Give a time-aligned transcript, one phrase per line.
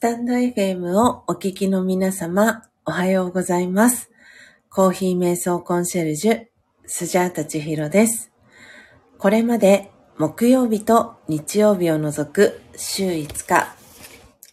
[0.00, 4.10] スタンド FM をお聞きの皆様、おはようございます。
[4.70, 6.46] コーヒー瞑想コンシェルジュ、
[6.86, 8.32] スジャータチヒロです。
[9.18, 13.76] これまで木曜日と日曜日を除く週5日、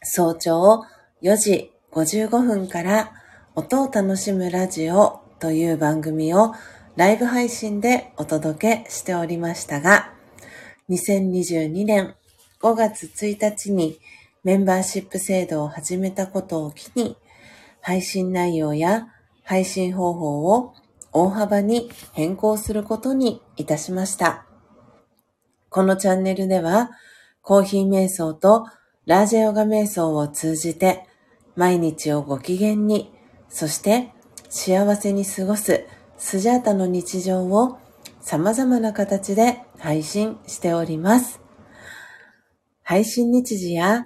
[0.03, 0.83] 早朝
[1.21, 3.13] 4時55分から
[3.55, 6.55] 音を楽しむラジオという番組を
[6.97, 10.11] ライブ配信でお届けしておりましたが、
[10.89, 12.15] 2022年
[12.59, 13.97] 5月1日に
[14.47, 17.17] メンバーシップ制度を始めたことを機に、
[17.81, 19.09] 配信内容や
[19.43, 20.73] 配信方法を
[21.11, 24.45] 大幅に変更することにいたしました。
[25.67, 26.91] このチャンネルでは、
[27.41, 28.65] コーヒー瞑想と
[29.05, 31.05] ラージェヨガ瞑想を通じて、
[31.57, 33.11] 毎日をご機嫌に、
[33.49, 34.13] そして
[34.47, 35.85] 幸せに過ごす
[36.17, 37.79] スジャータの日常を
[38.21, 41.41] 様々な形で配信しております。
[42.83, 44.05] 配信日時や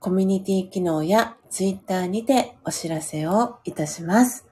[0.00, 4.46] コミュニティ機能やツイッターにてお知らせをいたします。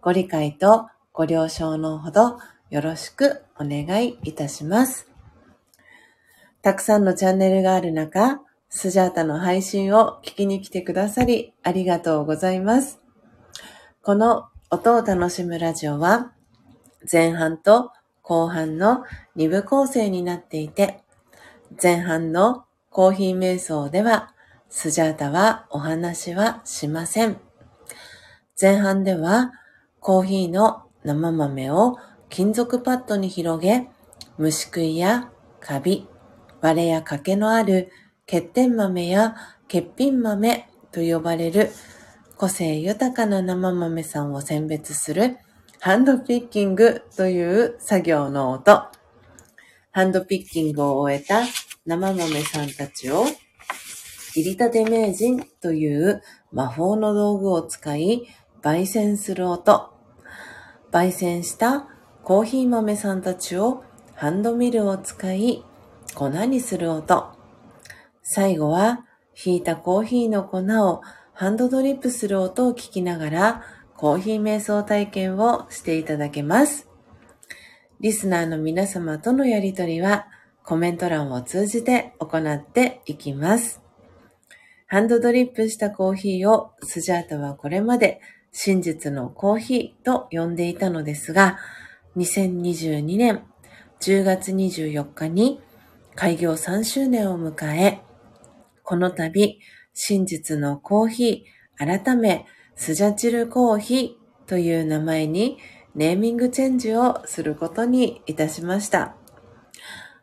[0.00, 2.38] ご理解とご了承のほど
[2.70, 5.08] よろしくお願いいたします。
[6.60, 13.00] たくさんのチャンネルがある中、スジャータの配信を聞きに来てくださりありがとうございます。
[14.02, 16.32] この音を楽しむラジオは
[17.10, 17.92] 前半と
[18.22, 19.04] 後半の
[19.36, 20.98] 2部構成になっていて、
[21.80, 24.33] 前半のコーヒー瞑想では
[24.76, 27.38] スジャータはお話はしません。
[28.60, 29.52] 前半では
[30.00, 31.96] コーヒーの生豆を
[32.28, 33.88] 金属パッドに広げ、
[34.36, 35.30] 虫食いや
[35.60, 36.08] カビ、
[36.60, 37.92] 割れや欠けのある
[38.26, 39.36] 欠点豆や
[39.68, 41.70] 欠品豆と呼ばれる
[42.36, 45.38] 個性豊かな生豆さんを選別する
[45.78, 48.88] ハンドピッキングという作業の音。
[49.92, 51.44] ハンドピッキングを終えた
[51.86, 53.24] 生豆さんたちを、
[54.36, 56.22] 入りたて名人という
[56.52, 58.26] 魔法の道具を使い、
[58.62, 59.92] 焙煎する音。
[60.90, 61.86] 焙煎した
[62.24, 63.84] コーヒー豆さんたちを
[64.14, 65.64] ハンドミルを使い、
[66.14, 67.32] 粉にする音。
[68.22, 70.58] 最後は、ひいたコーヒーの粉
[70.88, 71.02] を
[71.32, 73.62] ハンドドリップする音を聞きながら、
[73.96, 76.88] コーヒー瞑想体験をしていただけます。
[78.00, 80.26] リスナーの皆様とのやりとりは
[80.64, 83.83] コメント欄を通じて行っていきます。
[84.86, 88.20] ハンドドリップしたコーヒーをスジャータはこれまで
[88.52, 91.58] 真実のコーヒーと呼んでいたのですが、
[92.16, 93.42] 2022年
[94.00, 95.60] 10月24日に
[96.14, 98.02] 開業3周年を迎え、
[98.82, 99.58] この度
[99.94, 102.46] 真実のコーヒー改め
[102.76, 105.58] スジャチルコーヒーという名前に
[105.94, 109.16] ネーミングチェンジをすることにいたしました。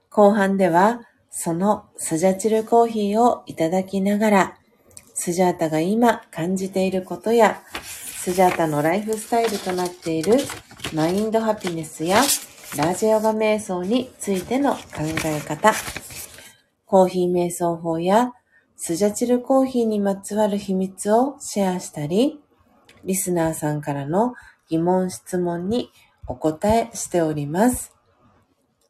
[0.10, 4.58] 後半では、そのスジャチルコーヒーをいただきながら、
[5.14, 10.38] スジャータが今感じていることや、スジャータのライフスタイルとなっている
[10.94, 12.22] マインドハピネスや
[12.78, 14.80] ラージヨガ瞑想についての考
[15.26, 15.74] え方、
[16.86, 18.34] コーヒー瞑想法や
[18.76, 22.42] スジャチルコーヒーにまつわる秘密をシェアしたり、
[23.06, 24.34] リスナーさんからの
[24.70, 25.92] 疑問質問に
[26.28, 27.96] お答えしております。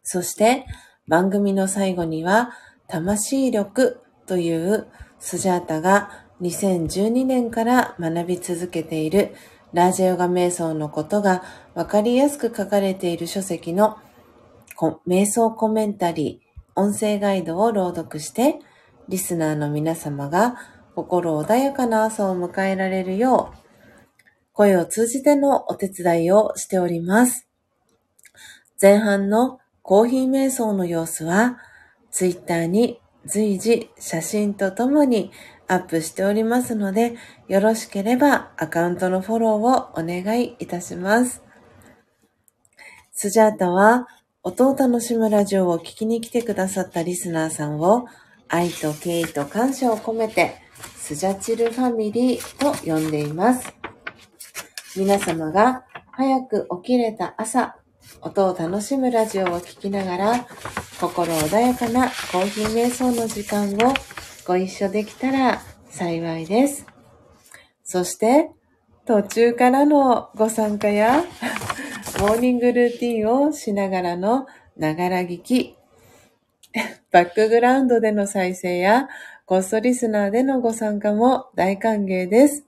[0.04, 0.66] そして
[1.08, 2.52] 番組の最後には
[2.88, 4.88] 魂力という
[5.20, 9.36] スジャータが2012年から学び続けている
[9.74, 11.44] ラージャヨガ瞑想のことが
[11.76, 13.98] わかりやすく書かれている書籍の
[15.08, 18.60] 瞑想コメンタリー、音声ガイドを朗読して、
[19.08, 20.56] リスナーの皆様が
[20.96, 23.58] 心穏やかな朝を迎えられるよう
[24.54, 27.48] 声を通じてのお手伝いをしております。
[28.82, 31.58] 前半のコーヒー瞑想の様子は、
[32.12, 35.32] ツイッターに随時写真とともに
[35.68, 37.16] アップしておりますので、
[37.48, 41.42] よろしければアカウントのフォローをお願いいたします。
[43.12, 44.08] スジャータは、
[44.44, 48.06] 音を楽しむラジオを聴きに来てくださったリスナーさんを、
[48.48, 50.56] 愛と敬意と感謝を込めて、
[50.96, 53.74] スジャチルファミリーと呼んでいます。
[54.96, 57.81] 皆様が早く起きれた朝、
[58.22, 60.48] 音を楽しむラジオを聴きながら、
[61.00, 63.94] 心穏やかなコーヒー瞑想の時間を
[64.46, 66.86] ご一緒できたら幸いです。
[67.84, 68.52] そして、
[69.06, 71.24] 途中からのご参加や、
[72.20, 74.46] モーニングルーティンをしながらの
[74.78, 75.76] ながら聞き、
[77.12, 79.10] バックグラウンドでの再生や、
[79.46, 82.66] コっそリスナーでのご参加も大歓迎です。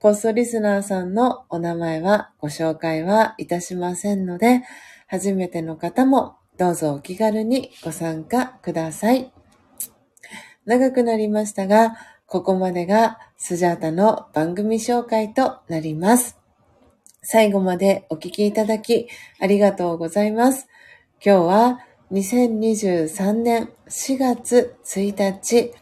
[0.00, 4.62] コストリスナーさんのお名前はご紹介はいたしませんので、
[5.06, 9.30] 初めての方もどうぞお気軽にご参加ください。
[10.64, 16.38] 長くなりましたが、ここまでがスジャータの番組紹介となります。
[17.20, 19.06] 最後までお聞きいただき
[19.38, 20.66] ありがとうございます。
[21.22, 21.80] 今日は
[22.10, 25.74] 2023年4月1日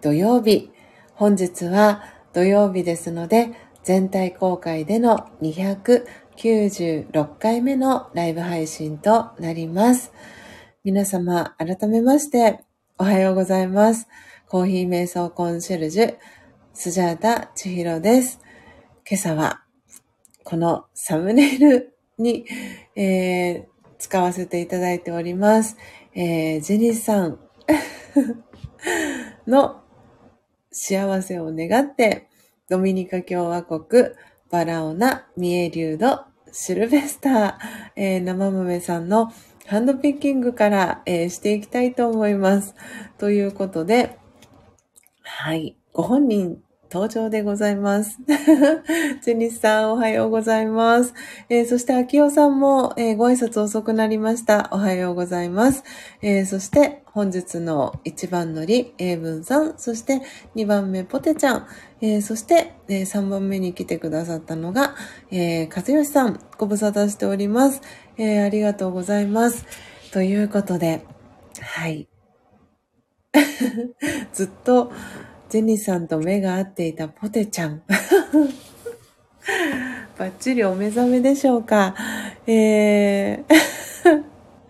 [0.00, 0.72] 土曜日。
[1.14, 3.50] 本日は土曜日ですので、
[3.82, 10.12] 全体公開での296回目のライブ配信となります。
[10.84, 12.60] 皆様、改めまして、
[12.98, 14.06] おはようございます。
[14.48, 16.16] コーヒー瞑想コンシェルジュ、
[16.72, 18.40] スジャータ千尋です。
[19.08, 19.64] 今朝は、
[20.44, 22.46] このサムネイルに、
[22.94, 23.64] えー、
[23.98, 25.76] 使わせていただいております。
[26.14, 27.40] えー、ジェニーさん
[29.48, 29.82] の
[30.72, 32.28] 幸せを願って、
[32.68, 34.10] ドミニカ共和国、
[34.50, 37.54] バラオナ、ミエリュード、シルベスター、
[37.96, 39.32] えー、生豆さんの
[39.66, 42.74] ハンドピッキングから、えー、していきたいと思います。
[43.18, 44.18] ということで、
[45.22, 46.62] はい、ご本人
[46.92, 48.18] 登場でございます。
[49.22, 51.14] ジェニスさん、おはようございます。
[51.48, 54.68] えー、そして、秋代さんも、えー、ご挨拶遅くなりました。
[54.72, 55.84] おはようございます。
[56.20, 60.22] えー、そして、本日の1番乗り、英文さん、そして
[60.56, 61.66] 2番目、ポテちゃん、
[62.00, 64.96] えそして、え3番目に来てくださったのが、
[65.30, 67.82] えー、和義さん、ご無沙汰しております。
[68.18, 69.64] えありがとうございます。
[70.12, 71.04] ということで、
[71.60, 72.08] はい。
[74.32, 74.90] ずっと、
[75.50, 77.82] ジェニさんと目が合っていたポテちゃん。
[80.16, 81.96] バッチリお目覚めでしょうか。
[82.46, 83.70] えー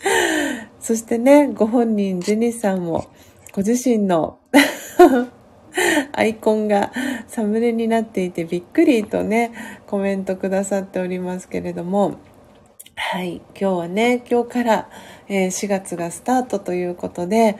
[0.80, 3.04] そしてね、ご本人、ジェニさんも、
[3.52, 4.38] ご自身の
[6.12, 6.92] アイコンが
[7.28, 9.52] サムネになっていてびっくりとね、
[9.86, 12.14] コメントくださっておりますけれども、
[12.96, 14.88] はい、今日はね、今日から、
[15.28, 17.56] え4月がスタートということで、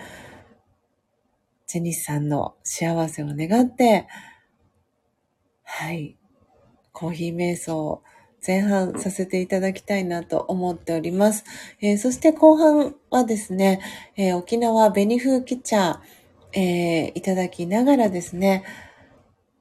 [1.70, 4.08] ジェニスさんの幸せを願って、
[5.62, 6.16] はい、
[6.90, 8.02] コーヒー瞑想
[8.44, 11.44] 前半させていただきたいなと思っております。
[11.80, 13.80] えー、そして後半はですね、
[14.16, 16.02] えー、沖縄紅風キ茶、
[16.52, 18.64] えー、いただきながらですね、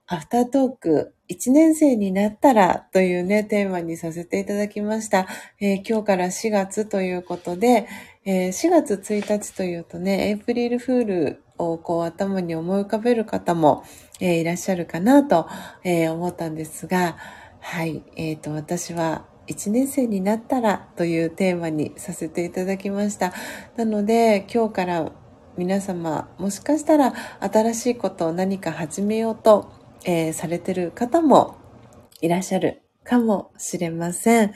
[0.08, 5.28] アフタートーク1年生になったらというね、テーマにさせていただきました。
[5.60, 7.88] えー、今日から4月ということで、
[8.26, 13.84] えー、4月1日というとね、エイプリルフールをこう頭に思い浮かべる方も、
[14.20, 15.48] えー、いらっしゃるかなと、
[15.84, 17.18] え思ったんですが、
[17.60, 23.34] はい、えっ、と、私は1年生になったらというテーマにさせていただきました。
[23.76, 25.12] なので、今日から
[25.58, 29.72] 皆様、もしかしたら新しいことを何か始めようと、
[30.06, 31.58] えー、されてる方も
[32.22, 34.54] いらっしゃるかもしれません。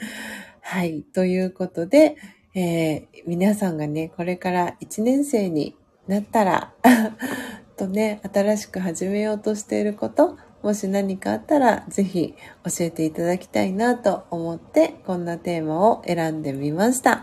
[0.60, 1.02] はい。
[1.02, 2.16] ということで、
[2.54, 6.72] えー、皆さんがね、これから1年生になったら
[7.76, 12.34] とね、新しく始めようとしていること、もし何かあったら、ぜひ
[12.64, 17.22] 教えていただきたいなと思って、こんなテーマを選んでみました。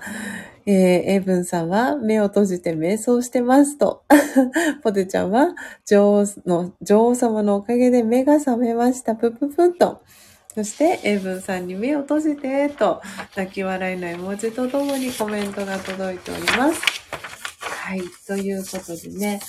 [0.68, 4.04] えー、エイブンさんは目を閉じて瞑想してますと。
[4.84, 5.56] ポテちゃんは
[5.88, 9.16] 女王の、女王様のおかげで目が覚めました。
[9.16, 10.04] ぷぷぷと。
[10.54, 13.02] そして、エイブンさんに目を閉じて、と、
[13.36, 17.41] 泣き笑いの絵文字とともにコメントが届いております。
[17.72, 18.02] はい。
[18.28, 19.40] ということでね、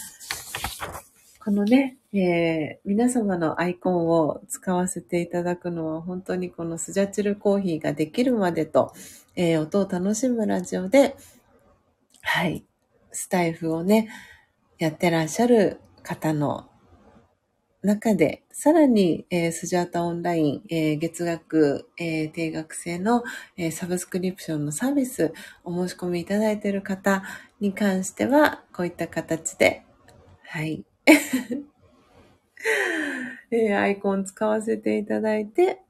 [1.44, 8.92] このね、えー、皆様のアイコンを使わせていただくのは本当にこのスジャチルコーヒーができるまでと、
[9.34, 11.16] えー、音を楽しむラジオで、
[12.22, 12.64] はい、
[13.10, 14.08] スタイフをね、
[14.78, 16.68] やってらっしゃる方の
[17.82, 23.24] 中で、さらに、えー、スジャータオンライン、えー、月額、えー、定額制の、
[23.56, 25.32] え、サブスクリプションのサービス
[25.64, 27.24] お申し込みいただいている方
[27.62, 29.84] に関しては、こういった形で、
[30.48, 30.84] はい、
[33.52, 35.80] えアイコン使わせていただいて、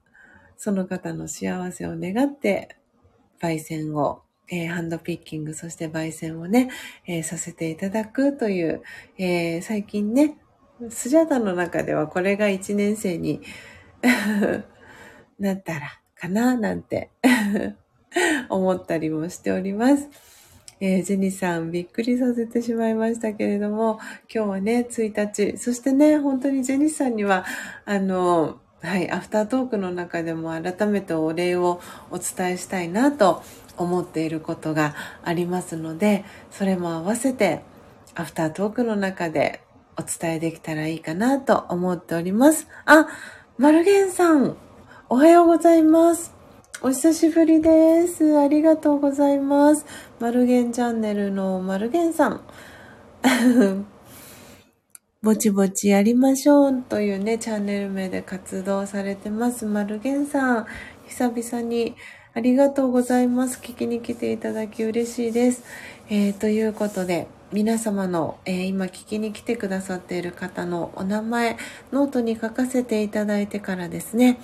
[0.59, 2.77] その方の幸せを願って、
[3.41, 6.69] 焙煎を、えー、ハンドピッキング、そして焙煎をね、
[7.07, 8.83] えー、させていただくという、
[9.17, 10.37] えー、最近ね、
[10.91, 13.41] スジャタの中ではこれが1年生に
[15.41, 17.11] なったらかななんて
[18.51, 20.32] 思ったりもしております。
[20.85, 27.45] えー、ジェニーさん、びっくりさせてしまいましたけれども、今日はね、1日、そしてね、本当にジェニさんには、
[27.85, 33.45] あの、はい、アフタートークの中でも改めてお礼をお伝えしたいなと
[33.77, 37.61] 思っていることがありますので、それも合わせて
[38.17, 39.61] アフタートークの中で
[39.97, 42.67] お伝えできたらいいかなと思っております。
[42.87, 43.07] あ、
[43.57, 44.57] マルゲンさん、
[45.09, 46.43] おはようございます。
[46.85, 48.37] お久しぶりです。
[48.37, 49.87] ありがとうございます。
[50.23, 52.43] マルゲンチャンネルのマルゲンさん。
[55.21, 59.67] ぼちぼちやりましょうというね、チャンネル名で活動されてます。
[59.67, 60.67] マルゲンさん。
[61.09, 61.97] 久々に
[62.35, 63.59] ありがとうございます。
[63.61, 65.65] 聞きに来ていただき嬉しいです。
[66.09, 71.57] えー、ということで、皆様の、えー、今聞きに来てくださっている方のお名前、
[71.93, 74.39] ノートに書かせていただいてからですね、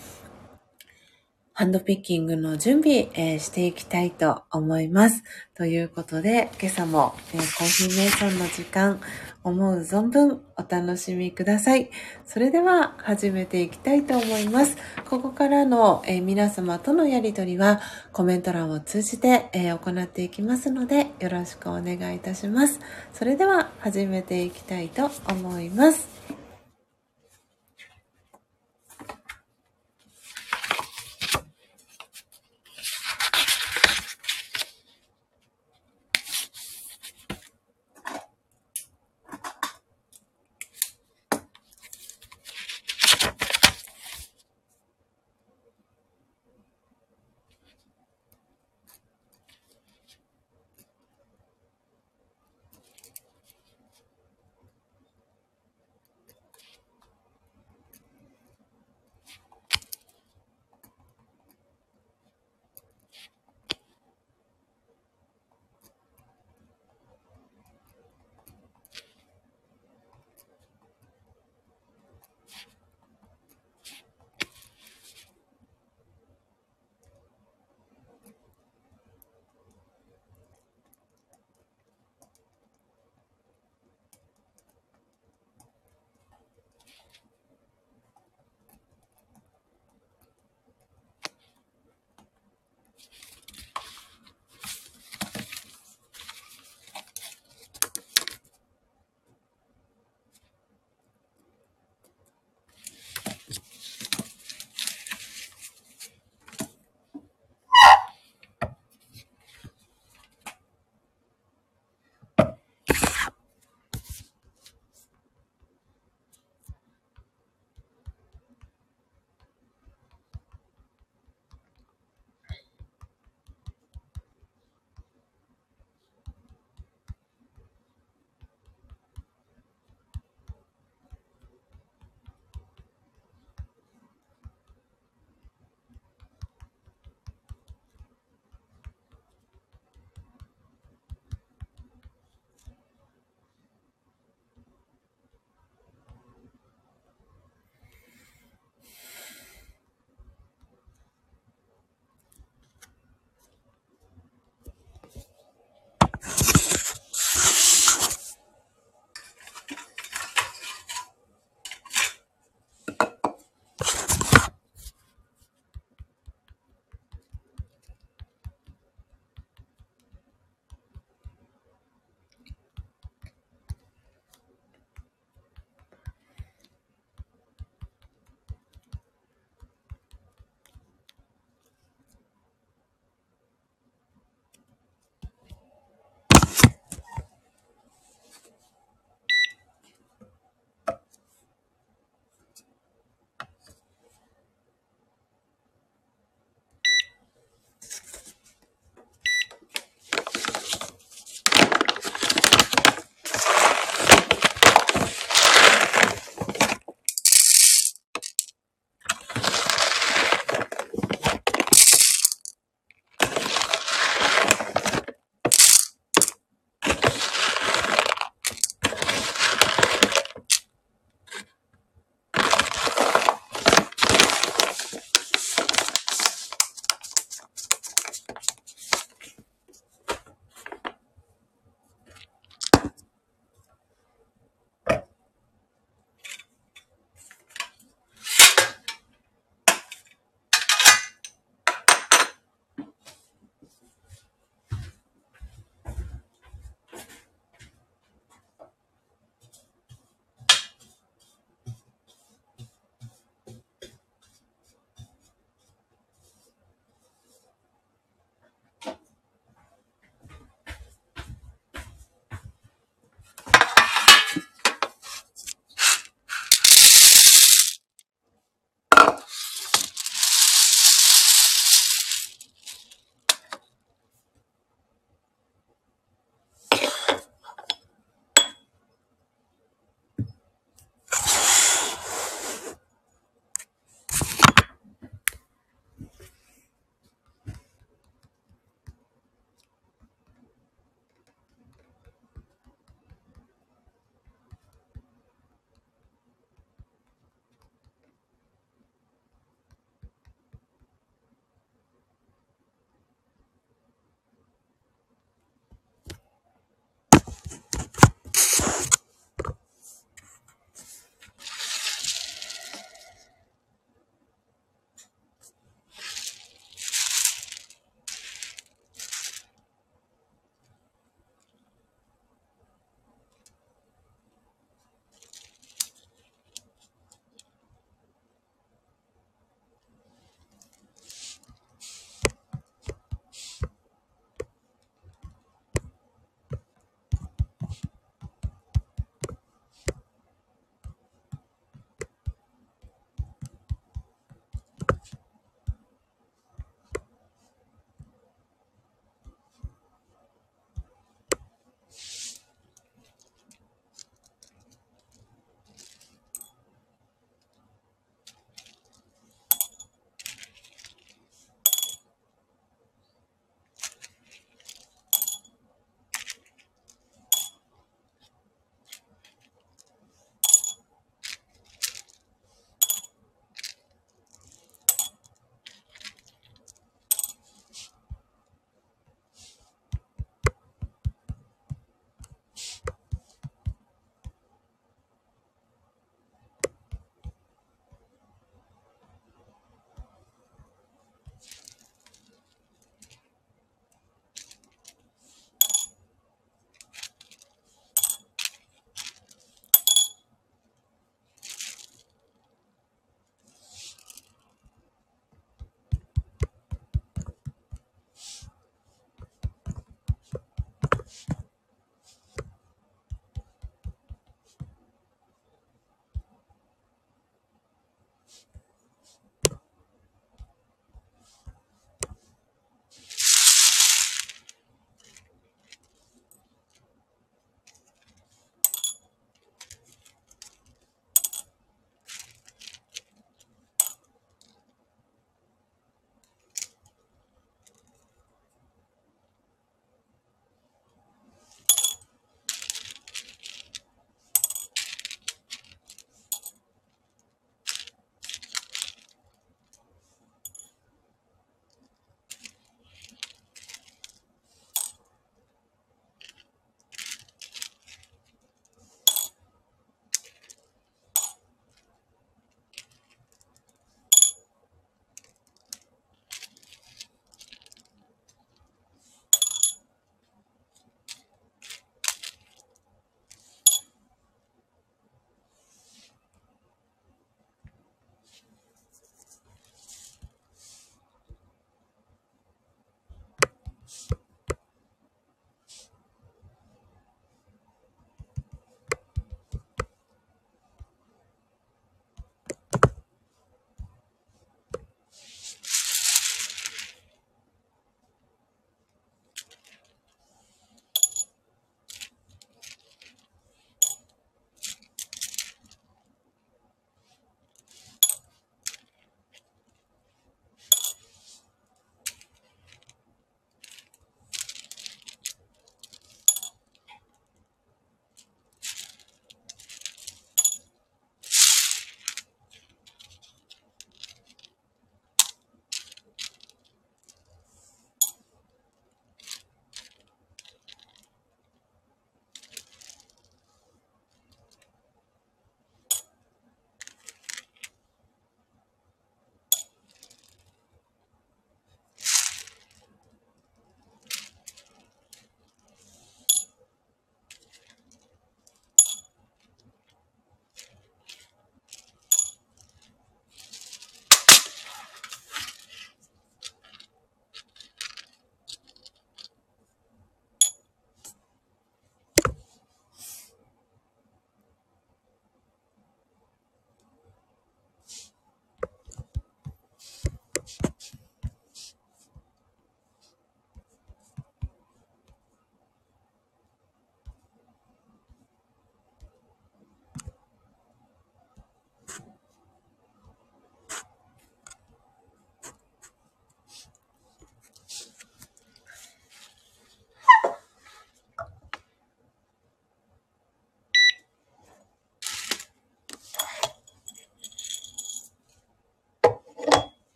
[1.59, 5.25] ハンドピッキングの準備、えー、していきたいと思います。
[5.57, 9.01] ということで、今朝も、えー、コーヒーメイソンの時間、
[9.43, 11.91] 思う存分お楽しみください。
[12.25, 14.77] それでは始めていきたいと思います。
[15.11, 17.81] ここからの、えー、皆様とのやりとりは
[18.13, 22.79] コメント欄を通じて、え行っていきますのでよろしくお願いいたします。
[23.13, 26.48] それでは始めていきたいと思います。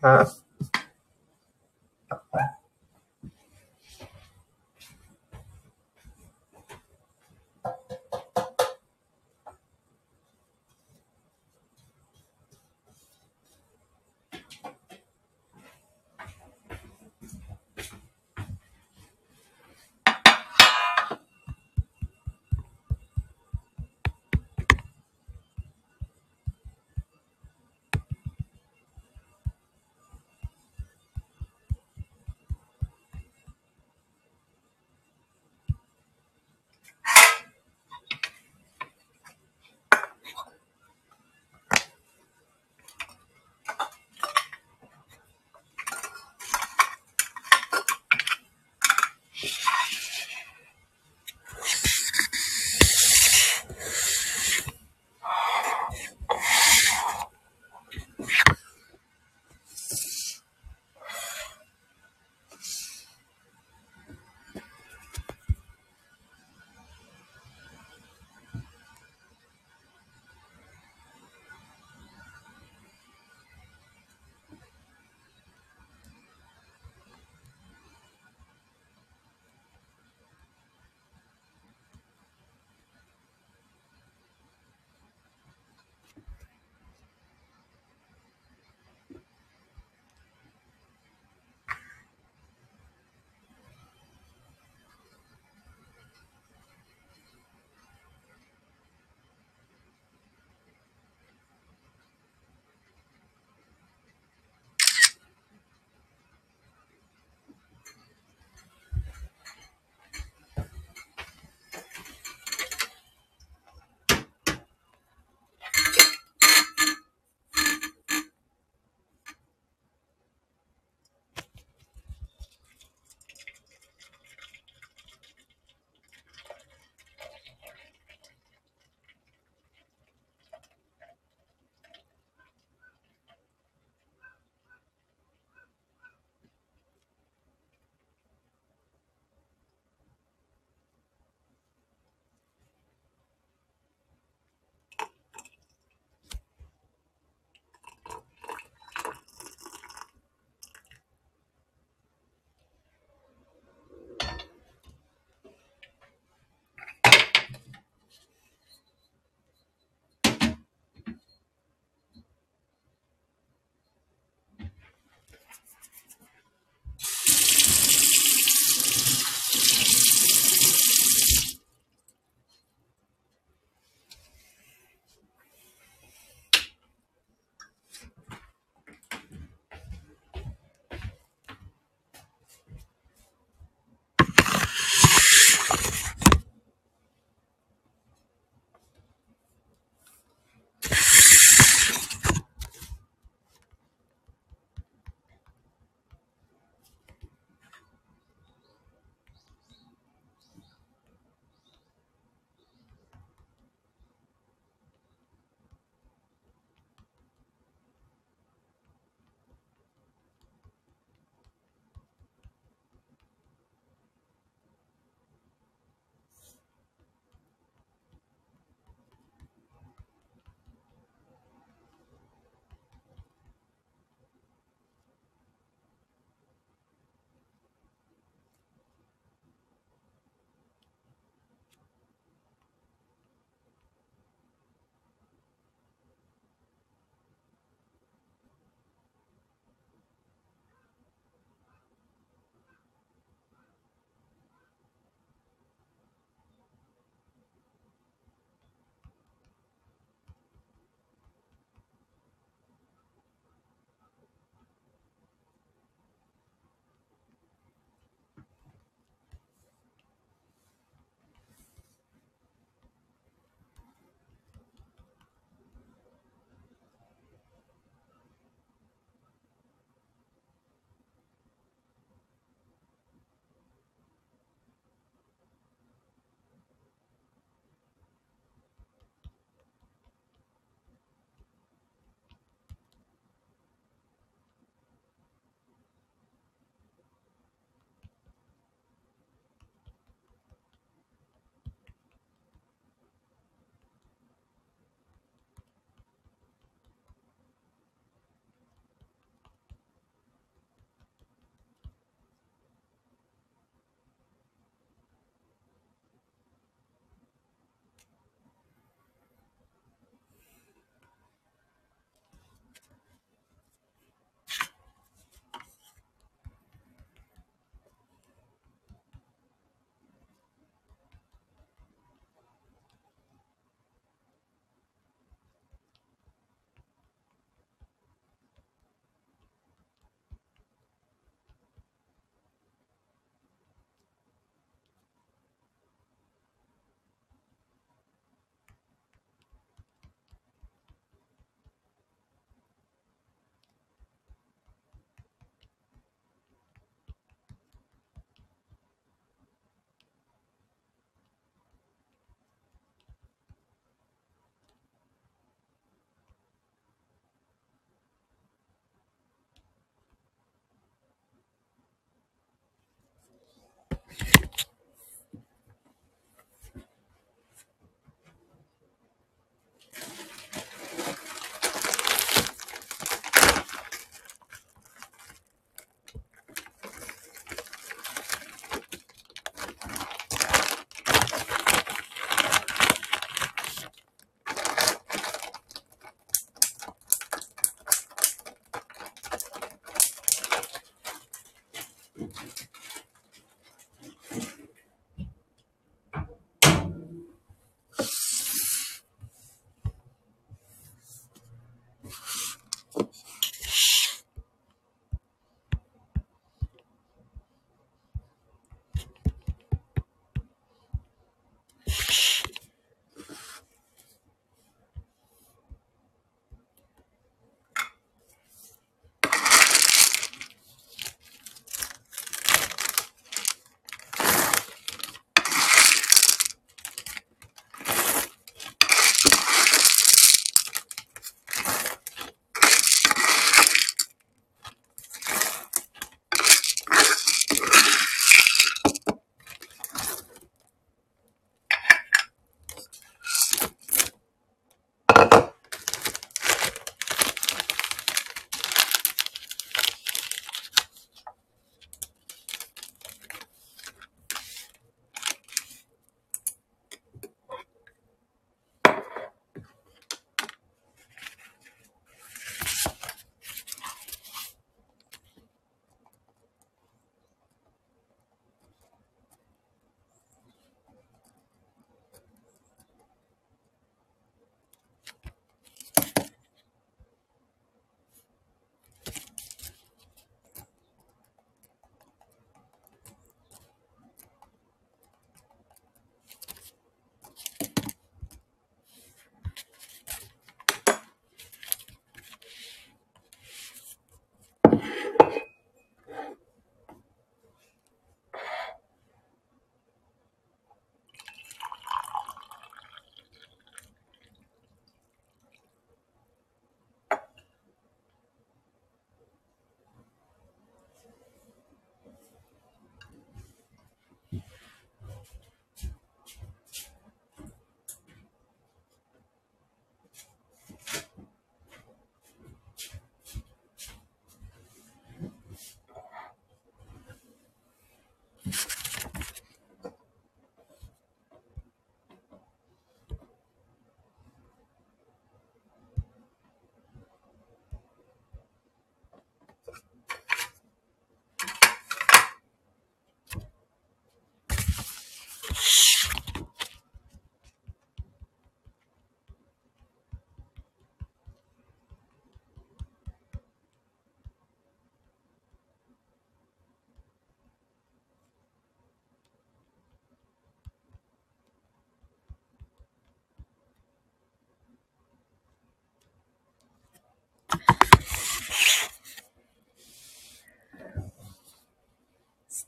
[0.00, 0.47] あ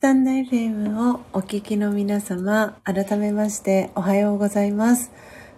[0.00, 5.12] タンド FM をお聞きの皆様、改めましておはようございます。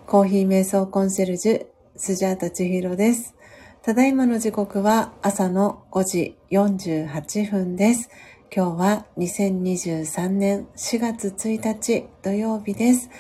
[0.09, 3.37] コーヒー瞑想コンシェルジュ、スジャータチヒロです。
[3.85, 8.11] ただいまの時刻は朝の5時48分です。
[8.53, 13.11] 今日は2023年4月1日土曜日です。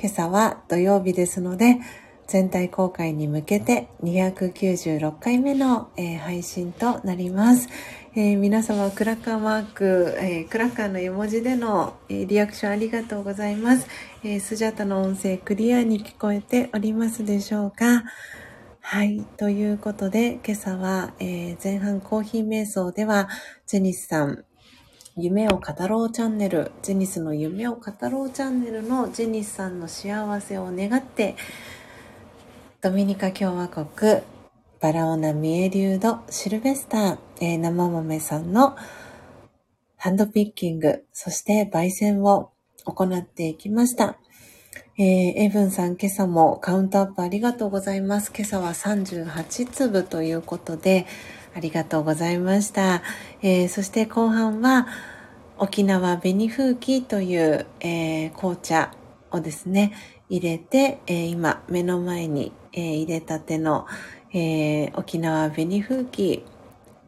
[0.00, 1.76] 今朝は土曜日ですので、
[2.26, 7.68] 全体公開に向けて296回目の、配信となります。
[8.12, 13.86] えー皆様、クラッカーマーク、えークラッカーの絵文字での、えーリアクションありがとうございます。
[14.24, 18.02] えースジャタの音声クリアに聞こえておりますでしょうか？
[18.80, 19.24] はい。
[19.36, 23.28] ということで、今朝は、えー前半コーヒー瞑想では、
[23.68, 24.44] ジェニスさん、
[25.16, 31.36] 夢を語ろうチャンネル、ジェニスの夢を語ろうチャンネルのジェニスさんの幸せを願って、
[32.80, 33.86] ドミニカ共和国、
[34.80, 38.76] バラオナ・ミエリュード・シルベスター、えー生豆さんの
[39.98, 42.52] ハンドピッキング、そして焙煎を
[42.86, 44.16] 行っていきました。
[44.96, 48.32] えーエブンさん、今朝もカウントアップありがとうございます。
[48.34, 51.04] 今朝は38粒ということで、
[51.54, 53.02] ありがとうございました。
[53.42, 54.86] えーそして後半は、
[55.58, 58.92] 沖縄紅風紀という、えー紅茶
[59.30, 59.92] をですね、
[60.30, 63.86] 入れて、えー今目の前に、え入れたての、
[64.32, 66.44] えー沖縄紅風紀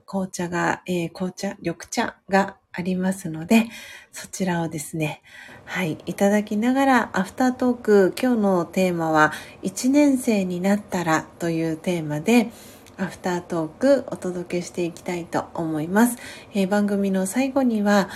[0.06, 3.66] 紅茶が、えー紅茶、緑茶がありますので、
[4.12, 5.22] そちらをですね、
[5.64, 12.50] はい、いただきながら、アフタートーク、今日のテーマは、1年生になったらというテーマで、
[12.98, 16.18] アフタートークお届けしていきたいと思います。
[16.54, 18.10] えー番組の最後には、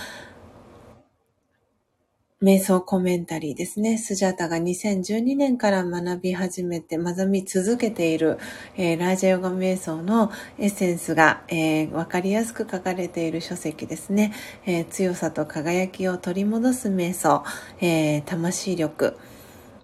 [2.39, 3.97] 瞑想コメンタリーですね。
[3.97, 8.37] スジャータが2012年から学び始めて、学び続けている、
[8.75, 14.33] えーラージャヨガ瞑想のエッセンスが、えーわかりやすく書かれている書籍ですね。
[14.67, 17.43] えー強さと輝きを取り戻す瞑想、
[17.81, 19.17] えー魂力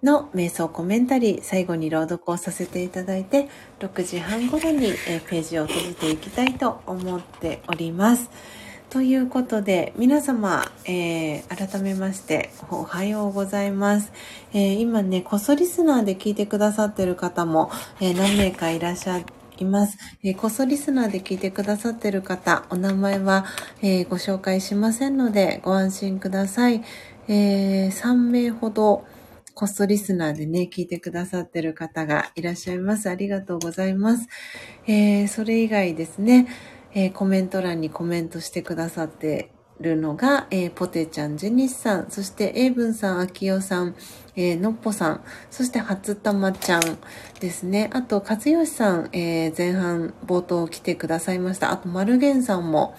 [0.03, 3.49] の瞑想コメンタリー、最後に朗読をさせていただいて、
[3.79, 8.29] 6時半頃に、えーページを閉じていきたいと思っております。
[8.93, 14.13] ということで、皆様、えー改めまして、おはようございます。
[14.53, 19.23] えー今ね、こそリスナーで聞いてくださってる方も、えー何名かいらっしゃ
[19.57, 19.97] います。
[20.23, 23.45] えーこそリスナーで聞いてくださってる方、お名前は、
[23.81, 26.83] えーご紹介しませんので、ご安心ください。
[27.27, 29.05] えー3名ほど、
[29.55, 33.09] コストリスナーでね、聞いてくださってる方がいらっしゃいます。
[33.09, 34.27] ありがとうございます。
[34.85, 36.45] えーそれ以外ですね、
[36.93, 43.95] えーコメント欄にコメントしてくださってるのが、えーポテちゃん、ジェニスさん、そしてエイブンさん、アキオさん、
[44.35, 46.81] えーのっぽさん、そして初玉ちゃん
[47.39, 47.89] ですね。
[47.93, 51.71] あと、和義さん、えー前半冒頭来てくださいました。
[51.71, 52.95] あと、マルゲンさんも、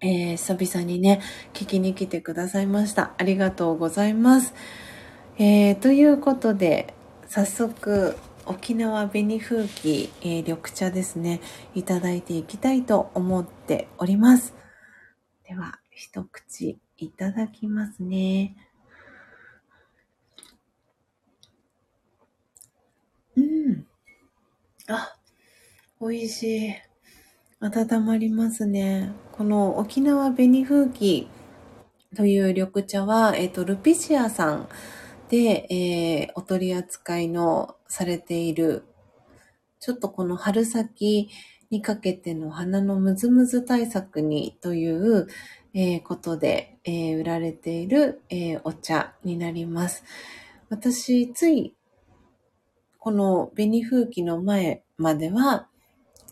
[0.00, 1.20] えー久々にね、
[1.54, 3.12] 聞きに来てくださいました。
[3.16, 4.54] ありがとうございます。
[5.38, 6.94] えーということで、
[7.26, 8.16] 早速、
[8.48, 11.40] 沖縄紅風紀、えー緑茶ですね、
[11.74, 14.54] いただいていきたいと思っております。
[15.46, 18.56] では、一口いただきますね。
[23.36, 23.86] うん。
[24.88, 25.14] あ、
[26.00, 26.74] 美味しい。
[27.60, 29.12] 温まりますね。
[29.32, 31.28] この沖縄紅風紀
[32.16, 34.68] という緑茶は、えっ、と、ルピシアさん
[35.28, 38.84] で、えーお取り扱いのされている、
[39.80, 41.28] ちょっとこの春先
[41.70, 45.26] にかけての花のムズムズ対策にという、
[45.74, 50.04] えーことで、えー売られている、えーお茶になります。
[50.70, 51.74] 私、つい、
[52.98, 55.68] この紅風紀の前までは、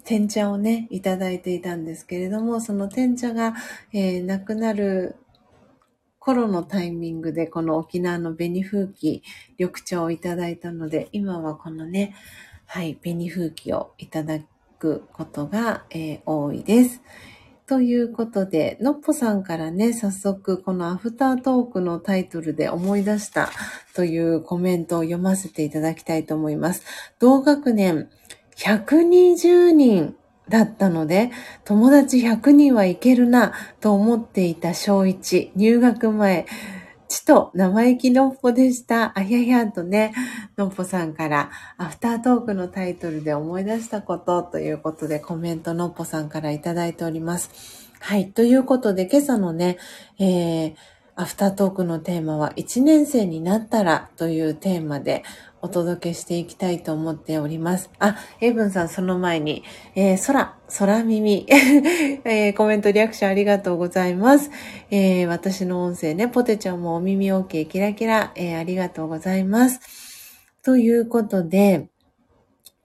[0.04, 3.54] 天茶をね、いただいていたんですけれども、その天茶が、
[3.92, 5.16] えーなくなる
[6.26, 9.22] 頃のタイミングでこの沖縄の紅風紀
[9.58, 12.16] 緑茶をいただいたので、今はこのね、
[12.66, 14.40] はい、紅風紀をいただ
[14.80, 17.00] くことが、えー多いです。
[17.68, 23.50] ということで、のっぽさんからね、早速このアフタートークのタイトルで思い出した
[23.94, 26.82] というコメントを読ませていただきたいと思います。
[27.20, 28.08] 同学年
[28.56, 30.16] 120人
[30.48, 31.30] だったので、
[31.64, 36.46] 友達100人はいけるなと思っていた小1、入学前、
[37.08, 39.16] ちと生意気のっぽでした。
[39.16, 40.12] あひゃひゃとね、
[40.56, 47.50] のっぽさんから、アフタートークのタイトルで思い出したことということでコメントのっぽさんからいただいております。
[48.00, 48.30] はい。
[48.30, 49.78] ということで、今朝のね、
[50.18, 50.74] えー、
[51.16, 55.24] アフタートークのテーマは1年生になったらというテーマで
[55.62, 57.90] お届けしていきたいと思っております。
[57.98, 61.46] あ、エイブンさんその前に、えー、空、空耳、
[62.24, 64.50] えー、コメントリアクションありがとうございます。
[64.90, 69.80] えー、私の音声ね、ポテちゃんもお耳 OK キラキラ、えー、ありがとうございます。
[70.62, 71.88] ということで、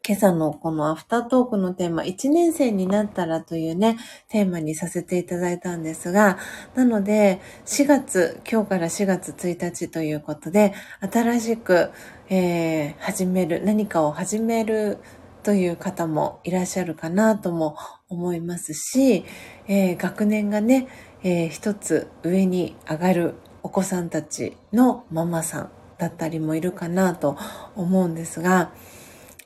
[0.07, 3.99] 今朝のこのアフタートークのテーマ、1年生になったらというね、
[4.29, 6.39] テーマにさせていただいたんですが、
[6.73, 11.91] なので、4月、今日から4月1日ということで、新しく、
[12.33, 14.99] えー、始める、何かを始める
[15.43, 17.75] という方もいらっしゃるかなとも
[18.07, 19.25] 思いますし、
[19.67, 20.87] えー、学年がね、
[21.23, 27.37] えー、一つ上に上がるお子さんたちのママさんだったりもいるかなと
[27.75, 28.71] 思うんですが、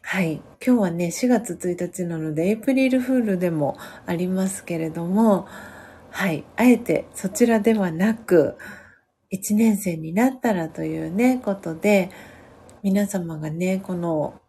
[0.03, 0.33] はい。
[0.63, 5.47] 今日はね、4月1日なので、エイプリルフールでもありますけれども、
[6.11, 6.43] はい。
[6.55, 8.59] あえてそちらではなく、
[9.33, 12.11] 1年生になったらというね、ことで、
[12.86, 14.39] 皆様がね、この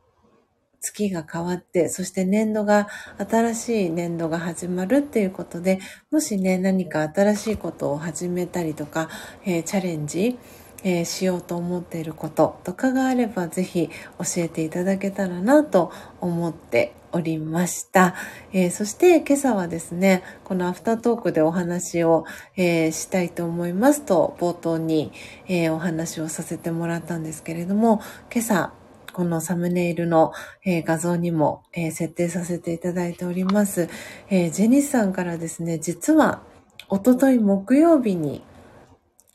[0.82, 5.80] 月が変わって、そして年度が、新しい年度が始まるっていうことで、
[6.11, 9.09] もしね、何か新しいことを始めたりとか、
[9.47, 10.39] えー、チャレンジ、
[10.85, 18.14] えー、しようと思っていることとかがあればぜひ教えていただけたらなと思っておりました。
[18.53, 22.24] えー、そして今朝はですね、このアフタートークでお話を、
[22.57, 25.12] えー、したいと思いますと、冒頭に、
[25.49, 28.01] えお話をさせてもらったんですけれども、
[28.33, 28.72] 今朝、
[29.12, 30.33] このサムネイルの、
[30.64, 33.89] え画像にも、え設定させていただいております。
[34.29, 36.43] えジェニスさんからですね、実は、
[36.89, 38.43] おととい木曜日に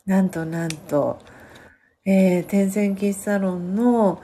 [0.05, 1.19] なんとなんと、
[2.05, 4.21] えー、天線喫サロンの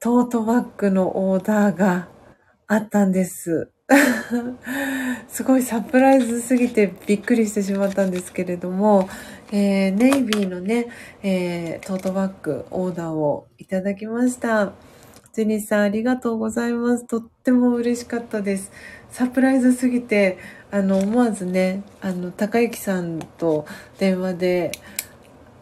[0.00, 2.08] トートバッグのオーダーが
[2.66, 3.70] あったんです。
[5.28, 9.08] すごいサプライズすぎてびっくりしてしまったんですけれども、
[9.52, 10.86] えー、ネイビーのね、
[11.22, 14.72] えー、トートバッグオーダーをいただきました。
[15.32, 17.06] ジェニスさんありがとうございます。
[17.06, 18.72] とっても嬉しかったです。
[19.10, 20.38] サプライズすぎて、
[20.76, 23.64] あの、思わずね、あの、高之さんと
[23.98, 24.72] 電話で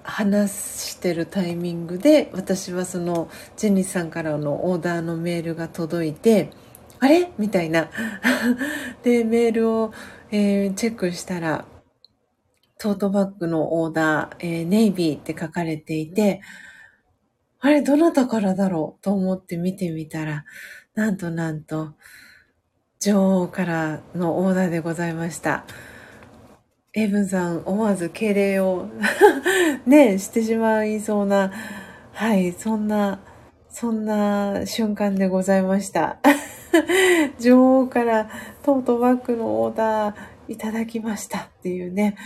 [0.03, 6.51] 話してるタイミングで、私はその、ジェニスさんからのオーダーのメールが届いて、
[6.99, 7.31] あれ？
[7.39, 7.91] みたいな。
[9.05, 9.93] で、メールを、
[10.33, 11.65] えー、チェックしたら、
[12.77, 16.41] トートバッグのオーダー、えー、ネイビーって書かれていて、
[17.61, 19.05] あれ、どなたからだろう？
[19.05, 20.45] と思って見てみたら、
[20.97, 21.95] なんとなんと、
[23.05, 25.67] 女王からのオーダーでございました。
[26.95, 28.89] エブンさん、思わず敬礼を
[29.85, 31.53] ね、 してしまいそうな、
[32.15, 33.19] はい、そんな、
[33.69, 36.17] そんな瞬間でございました。
[37.39, 38.31] 女王から
[38.63, 40.15] トートバッグのオーダー
[40.49, 42.17] いただきましたっていうね、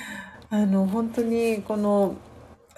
[0.48, 2.14] あの、本当にこの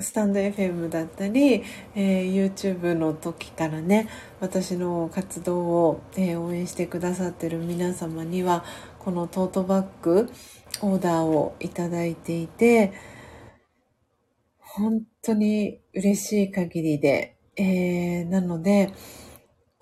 [0.00, 1.62] スタンド FM だったり、
[1.94, 4.08] えー、YouTube の時からね
[4.40, 8.64] 私の活動を、えー、応援してくださってる皆様には
[8.98, 10.30] このトートバッグ
[10.82, 12.92] オーダーをいただいていて
[14.58, 18.92] 本当に嬉しい限りで、えー、なので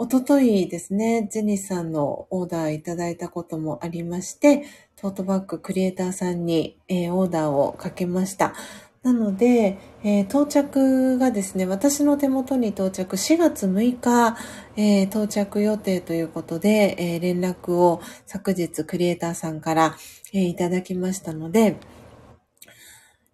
[0.01, 4.65] おとといですね、ジェニスさんのオーダーいただいたこともありまして、
[4.95, 8.55] トートバッグクリエイターさんに、えー、オーダーをかけました。
[9.03, 14.37] なので、えー、到着がですね、私の手元に到着4月6日、
[14.77, 19.97] えー、到着予定ということで、えー、連絡を昨日クリエイターさんから、
[20.35, 21.77] えいただきましたので、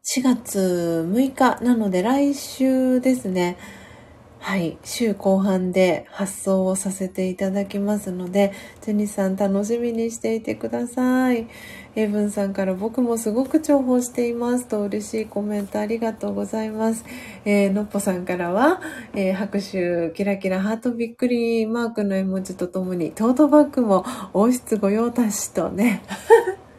[0.04, 3.56] 4月6日なので来週ですね、
[4.38, 8.52] はい、週後半で発送をさせていただきますので、
[8.82, 11.48] ジェニスさん楽しみにしていてください。
[11.96, 17.04] エブンさんから僕もすごく重宝していますと嬉しいコメントありがとうございます。
[17.44, 18.80] えー、のっぽさんからは、
[19.14, 26.02] えー、拍手、キラキラハートびっくりマークの絵文字とともにトートバッグも王室御用達とね。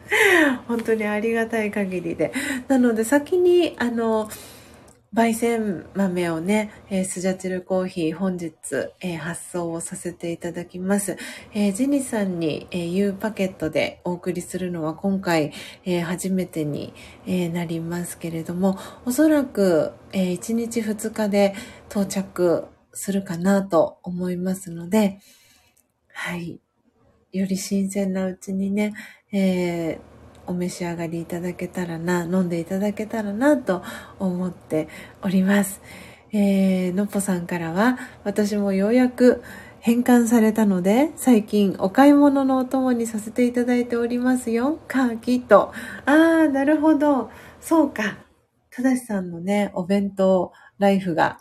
[0.68, 2.32] 本当にありがたい限りで。
[2.68, 4.28] なので先に、あの、
[5.16, 8.52] 焙煎豆をね、えー、スジャチルコーヒー本日、
[9.00, 11.16] えー、発送をさせていただきます。
[11.54, 15.54] えー、ジェニさんに、えー、U パケットでお送りするのは今回、
[15.86, 16.92] え、初めてに、
[17.26, 21.54] え、なりますけれども、おそらく、え、1日2日で
[21.88, 25.20] 到着するかなと思いますので、
[26.12, 26.60] はい。
[27.32, 28.92] より新鮮なうちにね、
[29.32, 30.15] えー
[30.46, 33.82] お召し上がりいただけたらな、飲んでいただけたらなと
[34.18, 34.88] 思って
[35.22, 35.80] おります。
[36.32, 39.42] えー、のっぽさんからは、私もようやく
[39.80, 44.80] 変換されたので、最近お買い物のお供にさせていただいておりますよ。
[44.88, 45.72] カーキと。
[46.04, 47.30] あー、なるほど。
[47.60, 48.18] そうか。
[48.70, 51.38] ただしさんのね、お弁当ライフが、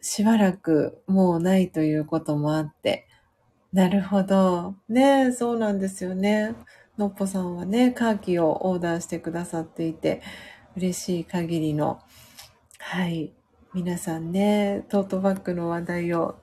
[0.00, 3.06] しばらくもうないということもあって。
[3.72, 4.74] なるほど。
[4.88, 6.54] ねそうなんですよね。
[7.02, 10.22] のっぽさんはね、カーキをオーダーしてくださっていて、
[10.76, 12.00] 嬉しい限りの。
[12.78, 13.32] はい。
[13.74, 16.36] 皆さんね、トートバッグの話題を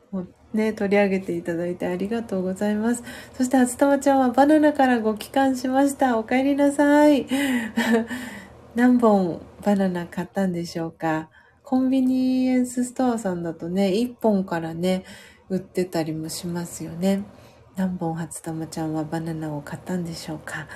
[0.53, 3.03] ね、取り上げていただいてありがとうございます。
[3.37, 6.17] そして、あつたまちゃんはバナナからご帰還しました。
[6.17, 7.25] お帰りなさい。
[8.75, 11.29] 何本バナナ買ったんでしょうか
[11.63, 15.05] コンビニエンスストアさんだとね、1本からね、
[15.49, 17.23] 売ってたりもしますよね。
[17.79, 20.67] 何本初玉ちゃんはバナナを買ったんでしょうか？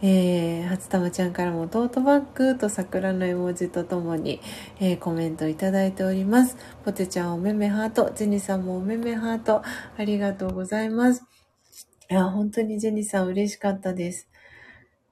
[0.00, 4.40] えー、初玉ちゃんからもトートバッグと桜の絵文字とともに、
[4.78, 6.56] えーコメントいただいております。
[6.84, 9.62] ポテちゃんおめめハート、ジェニさんもおめめハート、
[9.98, 11.24] ありがとうございます。
[12.08, 14.28] いや、本当にジェニさん嬉しかったです。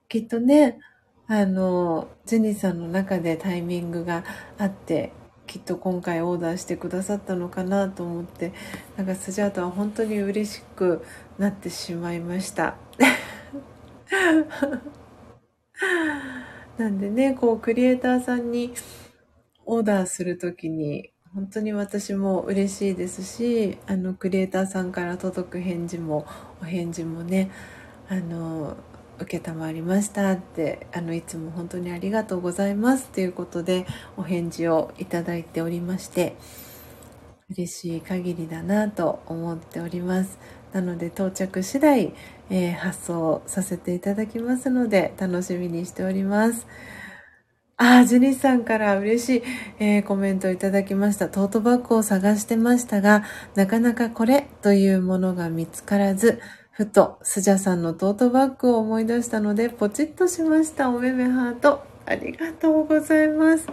[0.09, 0.79] きっとね、
[1.27, 4.23] あの、ジェニさんの中でタイミングが
[4.57, 5.13] あって、
[5.49, 8.53] きっと今回オーダーしてくださったのかなと思って、
[8.97, 11.05] なんかスジャートは本当に嬉しく
[11.41, 12.77] なってしまいました。
[16.77, 18.75] なんでね、こう、クリエイターさんに
[19.65, 26.27] オーダーするときに、本当に私も嬉しいですし、あの、クリエイターさんから届く返事も、
[26.61, 27.51] お返事もね、
[28.11, 28.77] あの、
[29.19, 33.87] 受けたまわりましたって、あの、いつも本当にありがとうございますっていうことで、
[34.19, 36.37] お返事をいただいておりまして、
[37.51, 40.39] 嬉しい限りだなと思っております。
[40.73, 42.15] なので到着次第、
[42.51, 46.67] えー発送させていただきますので楽しみにしております。
[47.77, 49.43] あ、ジェニさんから嬉しい、
[49.79, 51.29] えーコメントいただきました。
[51.29, 56.41] トートバッグを探してましたが、なかなかこれというものが見つからず、
[56.73, 60.91] ふとスジャさんのトートバッグを思い出したので、ポチッとしました。
[60.91, 61.83] おめめハート。
[62.07, 63.67] ありがとうございます。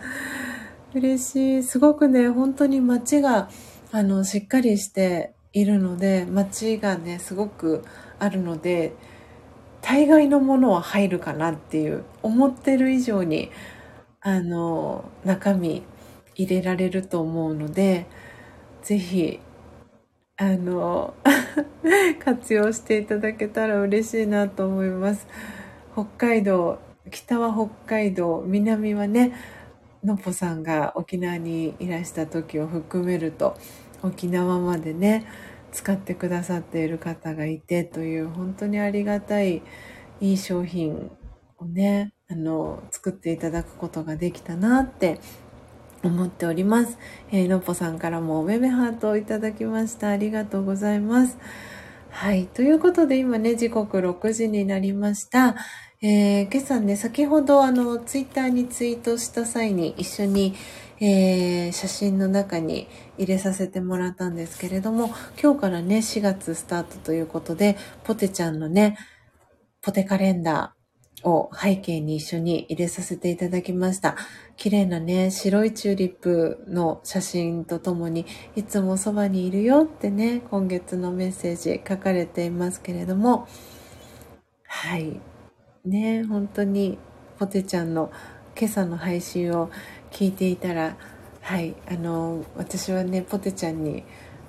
[0.94, 1.64] 嬉しい。
[1.64, 3.50] すごくね、本当に街が、
[3.92, 7.84] あの、しっかりしているので、街がね、すごく
[8.20, 8.94] あるので、
[9.82, 13.52] 大概のものは入るかなっていう、思ってる以上に、
[14.22, 15.84] あの、中身
[16.36, 18.08] 入れられると思うので、
[18.84, 19.40] ぜひ、
[20.38, 21.14] あの、
[22.24, 25.28] 活用していただけたら嬉しいなと思います。
[25.94, 26.80] 北海道、
[27.12, 29.34] 北は北海道、南はね、
[30.04, 33.58] のっぽさんが沖縄にいらした時を含めると
[34.04, 35.26] 沖縄までね
[35.72, 39.64] 使ってくださっている方がいてという本当にありがたい
[40.20, 41.12] いい商品
[41.58, 45.20] をねあの作っていただくことができたなって
[46.04, 46.98] 思っております。
[47.32, 50.10] えーのっぽさんからもおめめハートをいただきました。
[50.10, 51.38] ありがとうございます。
[52.10, 52.48] はい。
[52.48, 55.56] ということで今ね、時刻6時になりました。
[56.02, 60.54] えー今朝ね、先ほどあの、ツイッターにツイートした際に一緒に、
[61.00, 62.88] えー写真の中に
[63.18, 68.98] 入れさせてもらったんですけれども、今日からね、4月スタートということで、ポテちゃんのね、
[69.82, 74.16] ポテカレンダーを背景に一緒に入れさせていただきました。
[74.56, 78.26] 綺麗なね、白いチューリップの写真とともに、
[78.56, 83.48] いつもそばにいるよってね、今月のメッセージ書かれていますけれども、
[84.68, 85.22] はい。
[85.86, 86.98] ね、本当に
[87.40, 88.12] ポテちゃんの
[88.60, 89.70] 今朝の配信を
[90.12, 90.98] 聞いていたら、
[91.42, 94.04] はい、あの、私はね、ポテちゃんに、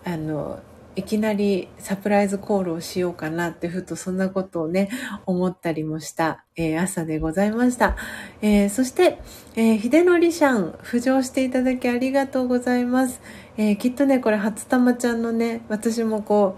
[0.04, 0.60] あの、
[0.96, 4.88] いきなりサプライズコールをしようかなってふとそんなことをね、
[5.26, 7.96] 思ったりもした、えー朝でございました。
[8.42, 9.20] えーそして、
[9.54, 13.20] えー、秀則シャン、浮上していただきありがとうございます。
[13.56, 16.56] えーきっとね、これ、初玉ちゃんのね、私もこ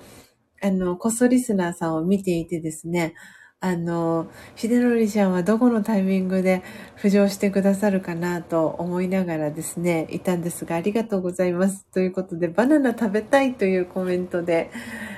[0.63, 3.15] う、あの、こっそリスナーさんを見ていてですね、
[3.63, 6.63] あの、秀則ちゃんはどこのタイミングで
[6.97, 11.85] 浮上してくださるかなと思いながらですね、いたんですが、ありがとうございます。
[11.93, 14.71] ということで、バナナ食べたいというコメントで、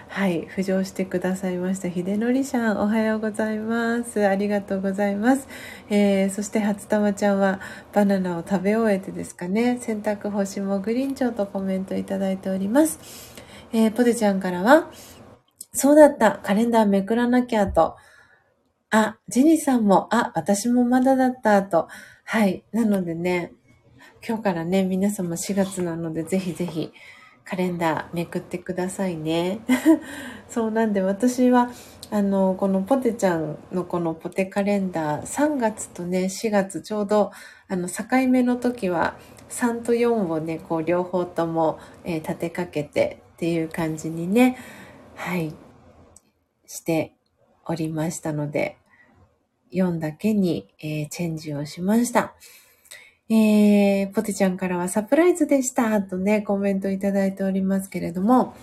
[0.08, 1.88] はい、浮上してくださいました。
[1.88, 4.26] 秀則ちゃん、おはようございます。
[4.26, 5.46] ありがとうございます。
[5.88, 7.60] えー、そして初玉ちゃんは
[7.92, 12.98] バナナを食べ終えてですかね、洗濯干しもグリーンチョウとコメントいただいております。
[13.72, 14.90] えー、ポテちゃんからは、
[15.72, 17.94] そうだった、カレンダーめくらなきゃと、
[18.94, 21.88] あ、ジニーさんも、あ、私もまだだったと。
[22.24, 22.62] はい。
[22.72, 23.54] なのでね、
[24.26, 26.92] 今日からね、皆様4月なので、ぜひぜひ、
[27.42, 29.60] カレンダーめくってくださいね。
[30.50, 31.70] そうなんで、私は、
[32.10, 37.30] あの、このポテちゃんのこのポテカレンダー、3月とね、4月ちょうど、
[37.68, 39.16] あの、境目の時は、
[39.48, 44.58] 3と4をね、こう、両方とも、えー立てかけてっていう感じにね、
[45.14, 45.54] はい、
[46.66, 47.16] して
[47.64, 48.76] おりましたので、
[49.72, 52.34] 4だけに、えーチェンジをしました。
[53.28, 58.54] えー、ポテちゃんからはサプライズでしたとね、コメントいただいておりますけれども、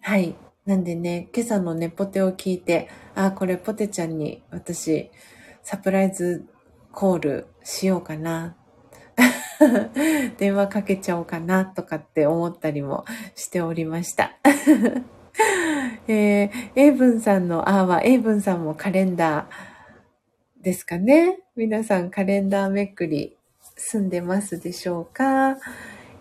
[0.00, 0.34] はい。
[0.64, 5.10] なんでね、今朝のね、ポテを聞いて、あ、これポテちゃんに私、
[5.62, 6.46] サプライズ
[6.92, 8.56] コールしようかな。
[10.38, 14.38] 電話かけちゃおうかなとかって思ったりもしておりました。
[16.08, 19.69] えー、エイブンさんの、あーは、エイブンさんもカレンダー
[20.62, 21.38] ですかね。
[21.56, 23.36] 皆さんカレンダーめくり
[23.76, 25.56] 済んでますでしょうか？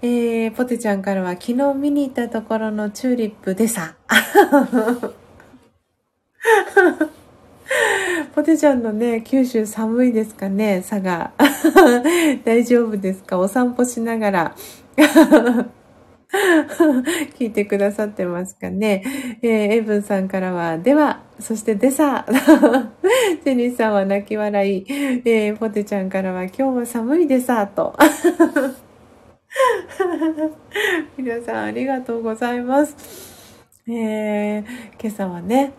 [0.02, 3.96] えー、ポテちゃんからは昨日見に行ったところのチューリップでさ。
[8.34, 11.34] ポテちゃんのね、九州寒いですかね、佐賀。
[12.46, 13.38] 大丈夫ですか？
[13.38, 14.56] お散歩しながら。
[17.40, 19.04] 聞いてくださってますかね。
[19.42, 22.26] えーエブンさんからは、では、そしてでさ、
[23.44, 24.86] ジェニーさんは泣き笑い、
[25.26, 27.96] えーポテちゃんからは、今日は寒いでさ、と。
[31.18, 32.96] 皆さんありがとうございます。
[33.88, 34.66] えー
[35.02, 35.74] 今朝はね、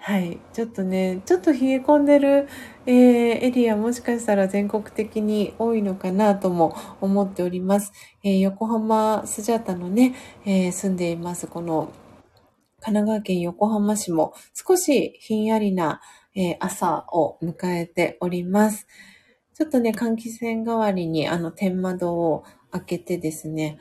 [0.00, 2.48] はい、ちょっとね、ちょっと冷え込んでる、
[2.86, 2.94] えー
[3.44, 7.92] エリアもしかしたら全国的に多いのかなとも思っております。
[8.24, 10.14] えー横浜スジャタのね、
[10.44, 11.92] えー住んでいます、この
[12.80, 16.00] 神奈川県横浜市も少しひんやりな、
[16.34, 18.86] え朝を迎えております。
[19.54, 23.78] ちょっとね、換気扇代わりにあの天窓を開けてですね、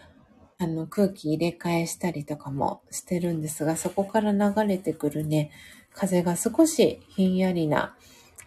[0.60, 5.50] あの空気入れ替えしたりとかもしてるんですが、そこから流れてくるね、
[5.94, 7.96] 風が少しひんやりな、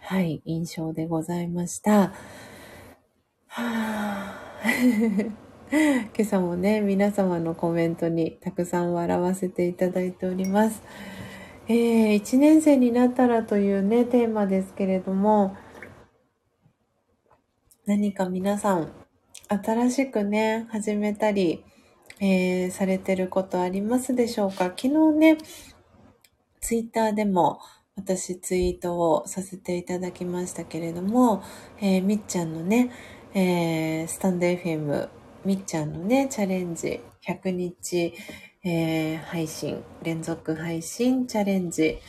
[0.07, 2.13] はい、印象でございました。
[3.47, 5.31] はぁ
[5.73, 10.83] 今朝もね、皆様のコメントにたくさん笑わせていただいております。
[11.67, 15.57] えー、1年生になったらというね、テーマですけれども、
[17.87, 18.91] 何か皆さん、
[19.47, 21.65] 新しくね、始めたり、
[22.19, 24.65] えーされてることありますでしょうか？
[24.65, 25.37] 昨日ね、
[26.61, 27.59] ツイッターでも
[27.95, 31.41] 私ツイートをさせていただきましたけれども、
[31.79, 32.91] えーみっちゃんのね、
[33.33, 35.07] えースタンド FM
[35.45, 38.13] みっちゃんのね、チャレンジ100日、
[38.65, 41.99] えー配信、連続配信チャレンジ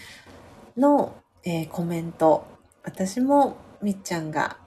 [0.76, 1.14] の、
[1.44, 2.44] えーコメント、
[2.82, 4.58] 私もみっちゃんが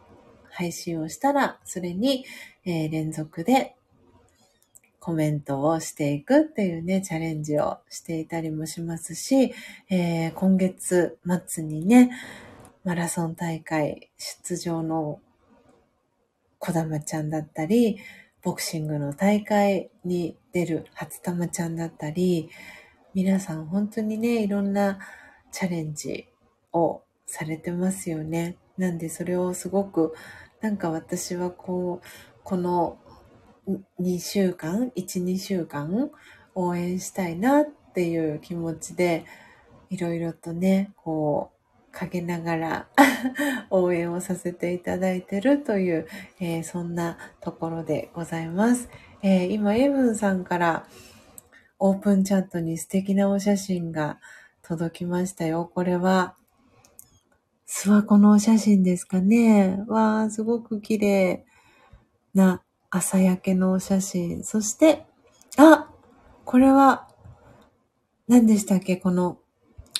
[0.49, 2.25] 配信をしたら、それに、
[2.63, 3.75] えー連続で
[5.09, 9.55] コメントをしていくっていうね、チャレンジをしていたりもしますし、
[9.89, 11.17] えー今月
[11.47, 12.11] 末にね、
[12.83, 15.19] マラソン大会出場の
[16.59, 17.97] 小玉ちゃんだったり、
[18.43, 22.51] ボクシングの大会に出る初玉ちゃんだったり、
[23.15, 24.99] 皆さん本当にね、いろんな
[25.51, 26.27] チャレンジ
[26.71, 28.57] をされてますよね。
[28.77, 30.13] なんでそれをすごく、
[30.61, 32.07] なんか私はこう、
[32.43, 32.99] この
[33.99, 36.11] 2週間 ?1、2週間
[36.55, 39.25] 応援したいなっていう気持ちで、
[39.89, 41.59] いろいろとね、こう、
[41.91, 42.87] 陰ながら
[43.69, 46.07] 応援をさせていただいてるという、
[46.39, 48.89] えーそんなところでございます。
[49.21, 50.87] えー今、エブンさんから
[51.79, 54.19] オープンチャットに素敵なお写真が
[54.61, 55.69] 届きましたよ。
[55.73, 56.35] これは、
[57.67, 59.83] 諏訪湖のお写真ですかね。
[59.87, 61.45] わー、すごく綺麗
[62.33, 64.43] な朝焼けのお写真。
[64.43, 65.05] そして、
[65.57, 65.89] あ
[66.45, 67.07] これは、
[68.27, 68.97] 何でしたっけ？
[68.97, 69.39] この、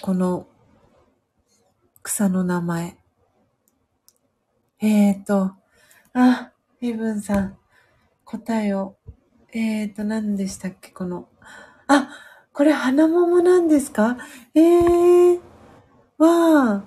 [0.01, 0.47] この、
[2.01, 2.97] 草の名前。
[4.81, 5.51] えーと、
[6.13, 6.51] あ、
[6.81, 7.57] エブンさん、
[8.23, 8.95] 答えを。
[9.51, 10.91] えーと、何でしたっけ？
[10.91, 11.27] この、
[11.87, 12.09] あ、
[12.53, 14.17] これ花桃なんですか？
[14.55, 15.39] えー、
[16.17, 16.83] わ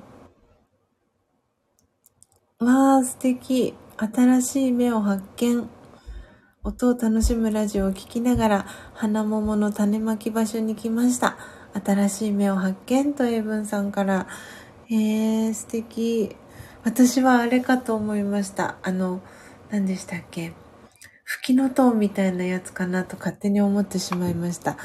[2.60, 2.64] ー。
[2.64, 3.74] わー、素敵。
[3.96, 5.68] 新しい芽を発見。
[6.64, 11.36] 音を楽しむラジオを聴きながら、花桃の種まき場所に来ました。
[11.84, 14.28] 新しい芽を発見とエブンさんから。
[14.88, 16.36] えー、素敵。
[16.84, 18.76] 私はあれかと思いました。
[18.84, 19.22] あの、
[19.70, 20.52] 何でしたっけ？
[21.24, 24.76] 吹きの塔みたいなやつかなと勝手に思ってしまいました。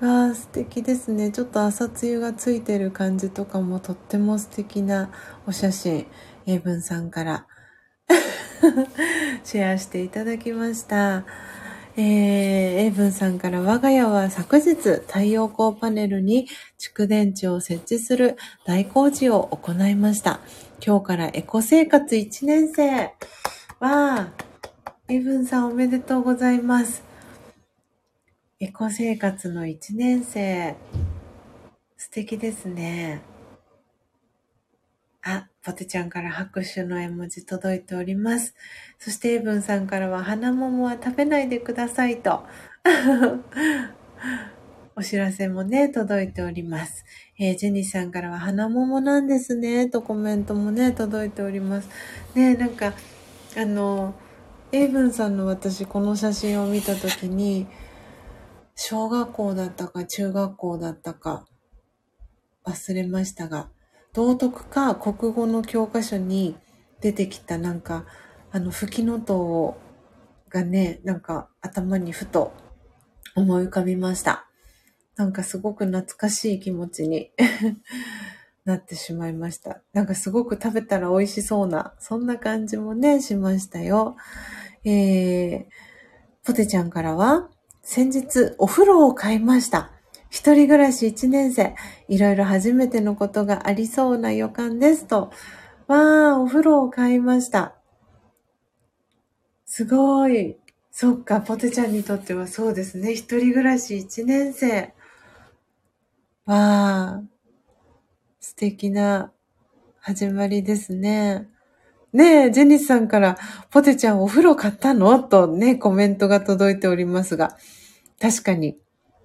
[0.00, 1.32] わあ、素敵ですね。
[1.32, 5.10] ちょっと朝露がついてる感じとかもとっても素敵な
[5.44, 6.06] お写真、
[6.46, 7.46] エイブンさんから
[9.44, 11.24] シェアしていただきました。
[11.96, 16.46] えー、エイブンさんから我が家は昨日太陽光パネルに
[16.78, 20.40] 蓄電池を設置する大工事を行いました。
[20.84, 23.12] 今日からエコ生活1年生。
[23.80, 24.32] わあ、
[25.08, 27.02] エイブンさんおめでとうございます。
[28.60, 30.76] エコ生活の1年生。
[31.96, 33.20] 素敵ですね。
[35.62, 38.54] ポテちゃんから拍手の絵文字届いております。
[38.98, 42.44] そして、エイブンさんからは、花桃は食べないでくださいと。
[44.96, 47.04] お知らせもね、届いております。
[47.38, 51.90] えージェニーさんからは、花桃なんですね、とコメントもね、届いております。
[52.34, 52.94] ね、なんか、
[53.56, 54.14] あの、
[54.72, 57.66] エイブンさんの私、この写真を見たときに、
[58.76, 61.46] 小学校だったか中学校だったか
[62.64, 63.68] 忘れましたが、
[64.12, 66.56] 道徳か国語の教科書に
[67.00, 68.06] 出てきたなんか、
[68.50, 69.76] あの、吹きの塔
[70.48, 72.52] がね、なんか頭にふと
[73.36, 74.46] 思い浮かびました。
[75.16, 77.30] なんかすごく懐かしい気持ちに
[78.64, 79.80] なってしまいました。
[79.92, 84.16] なんかすごく食べたら美味しそうな、そんな感じもね、しましたよ。
[84.84, 85.66] えー、
[86.44, 87.48] ポテちゃんからは、
[87.82, 89.92] 先日お風呂を買いました。
[90.30, 91.74] 一人暮らし一年生、
[92.08, 95.32] いろいろ初めてのことがありそうな予感ですと。
[95.88, 97.74] わー、お風呂を買いました。
[99.66, 100.56] すごい。
[100.92, 103.12] そっか、ポテちゃんにとってはそうですね。
[103.12, 104.92] 一人暮らし一年生。
[106.46, 107.26] わー、
[108.40, 109.32] 素敵な
[109.98, 111.48] 始まりですね。
[112.12, 113.38] ねえ、ジェニスさんから、
[113.70, 115.20] ポテちゃんお風呂買ったの？
[115.20, 117.56] とね、コメントが届いておりますが、
[118.20, 118.78] 確かに、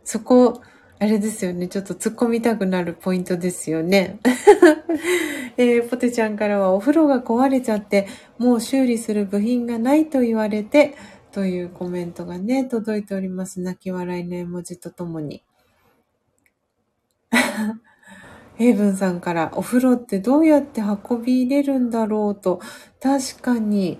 [0.03, 0.61] そこ、
[0.97, 1.67] あれですよね。
[1.67, 4.19] ちょっと突っ込みたくなるポイントですよね。
[5.57, 8.07] えーポテちゃんからはお風呂が壊れちゃって、
[8.37, 10.95] もう修理する部品がないと言われて、
[11.31, 13.59] というコメントがね、届いております。
[13.59, 15.43] 泣き笑いの絵文字とともに。
[18.55, 22.61] ヘイブンさんから、お風呂ってどうやって運び入れるんだろうと、
[23.01, 23.99] 確かに、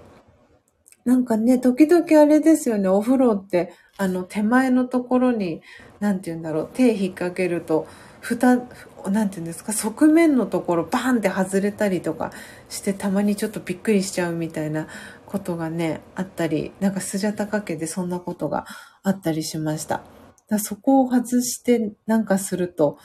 [1.03, 5.61] なんかね、時々あれですよね、お風呂って、あの、手前のところに、
[5.99, 7.87] なんて言うんだろう、手引っ掛けると、
[8.19, 8.71] ふた、なんて
[9.05, 12.31] 言うんですか、側面のところバーンって外れたりとか
[12.69, 14.87] して、たまにちょっとびっくりしちゃうみたいな
[15.25, 18.65] ことがね、あったり、なんかスジャタカ家でそんなことが
[19.03, 20.03] あったりしました。
[20.47, 22.97] だそこを外してなんかすると、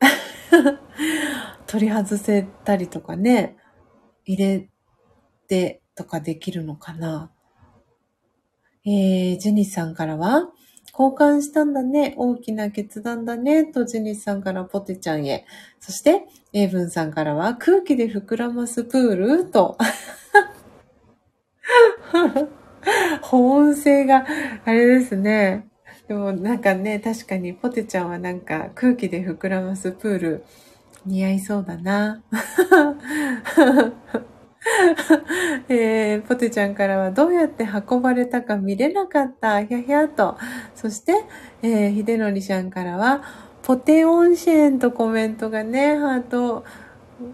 [1.66, 3.56] 取り外せたりとかね、
[4.24, 4.68] 入れ
[5.48, 7.30] てとかできるのかな。
[8.86, 10.50] えー、ジェニスさんからは、
[11.00, 12.12] 交換したんだね。
[12.18, 13.64] 大きな決断だね。
[13.64, 15.46] と、ジェニスさんからポテちゃんへ。
[15.80, 19.46] そして、エイブンさんからは、空気で膨らますプール？
[19.46, 19.78] と。
[23.22, 24.26] 保温性が、
[24.66, 25.68] あれですね。
[26.06, 30.44] でもなんかね、確かにポテちゃんはなんか空気で膨らますプール
[31.06, 32.22] 似合いそうだな。
[35.68, 40.36] えー、ポテちゃんからはどうやって運ばれたか見れなかった、ひゃひゃと。
[40.74, 41.24] そして、
[41.62, 43.22] えー、ひでのりちゃんからは、
[43.62, 46.64] ポテ温泉とコメントがね、ハート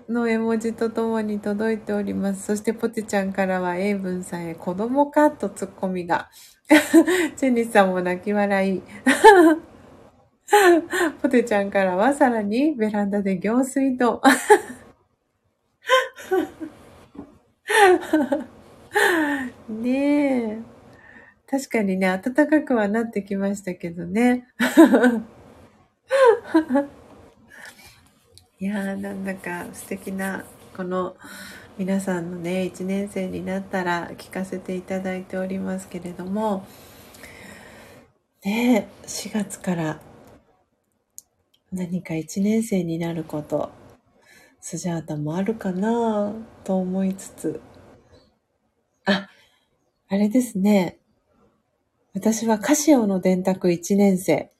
[0.08, 2.44] の絵文字とともに届いております。
[2.46, 6.28] そしてポテちゃんからは、エイブンさんへ子供かとツッコミが。
[7.36, 8.82] チェニスさんも泣き笑い。
[11.22, 14.22] ポテちゃんからはさらにベランダで行水と。
[19.68, 20.58] ねえ。
[21.48, 24.48] 確かにね、暖かくはなってきましたけどね。
[28.58, 30.44] いやー、なんだか素敵な、
[30.76, 31.16] この
[31.78, 36.66] 皆さんのね、1年生になったら聞かせていただいておりますけれども、
[38.44, 40.00] ねえ、4月から
[41.70, 43.70] 何か1年生になること、
[44.68, 46.32] スジャータもあるかな
[46.64, 47.60] と思いつつ、
[49.04, 49.28] あ、
[50.08, 50.98] あれですね。
[52.14, 54.50] 私はカシオの電卓1年生。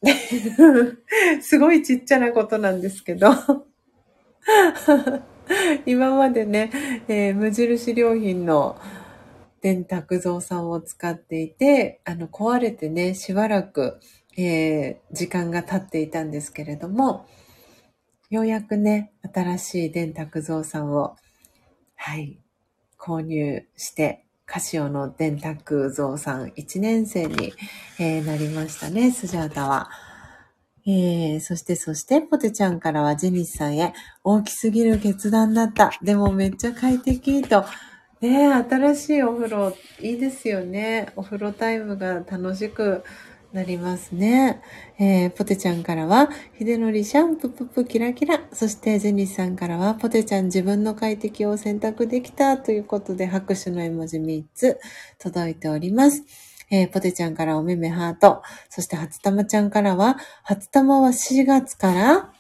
[1.43, 3.31] すごいちっちゃなことなんですけど。
[5.87, 6.71] 今までね、
[7.09, 8.77] えー無印良品の
[9.61, 13.99] 電卓蔵さんを使っていて、あの、壊れてね、しばらく、
[14.39, 17.27] えー時間が経っていたんですけれども、
[18.29, 21.15] ようやくね、新しい電卓蔵さんを、
[21.95, 22.41] はい、
[22.99, 27.53] 購入して、カシオの電卓蔵さん1年生に、
[28.01, 29.91] えーなりましたね、スジャータは。
[30.89, 33.95] えー、そしてそして、ポテちゃんからはジェニスさんへ、
[34.25, 35.93] 大きすぎる決断だった。
[36.03, 37.65] でもめっちゃ快適と。
[38.21, 41.13] ね新しいお風呂、いいですよね。
[41.15, 43.05] お風呂タイムが楽しく
[43.57, 44.61] なりますね。
[44.99, 46.29] えー、ポテちゃんからは、
[46.59, 48.43] ひでのりシャンプププキラキラ。
[48.53, 54.79] そして、ジェニスさんからは、ポテちゃん自分の快適を選択できたということで、拍手の絵文字3つ
[55.19, 56.23] 届いております。
[56.71, 58.43] えー、ポテちゃんからおめめハート。
[58.69, 62.33] そして、初玉ちゃんからは、初玉は4月から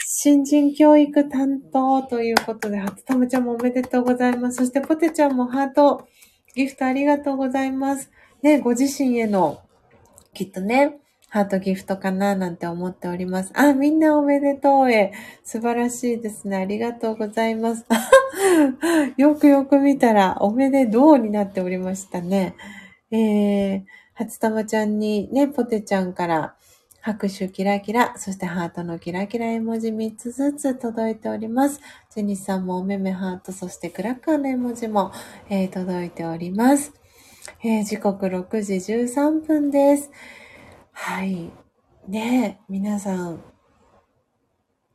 [0.00, 4.56] 新人教育担当ということで、初たまちゃんもおめでとうございます。
[4.56, 6.08] そしてポテちゃんもハート、
[6.56, 8.10] ギフトありがとうございます。
[8.44, 9.62] ね、ご自身への、
[10.34, 10.98] きっとね、
[11.30, 13.50] ハートギフトかななんて思っております。
[13.54, 15.14] あ、みんなおめでとうへ。
[15.42, 16.58] 素晴らしいですね。
[16.58, 17.86] ありがとうございます。
[19.16, 22.54] よくよく見たら、おめでとうになっておりましたね。
[23.10, 26.54] えー、初玉ちゃんにね、ポテちゃんから
[27.00, 31.80] 拍手キラキラ、そしてハートのキラキラ絵文字3つずつ届いております。
[32.14, 35.12] ジェニスさんもおめめハート、そしてクラッカーの絵文字も、
[35.48, 36.92] えー届いております。
[37.66, 40.10] えー時刻6時13分です。
[40.92, 41.50] はい。
[42.06, 43.42] ねえ、皆さん、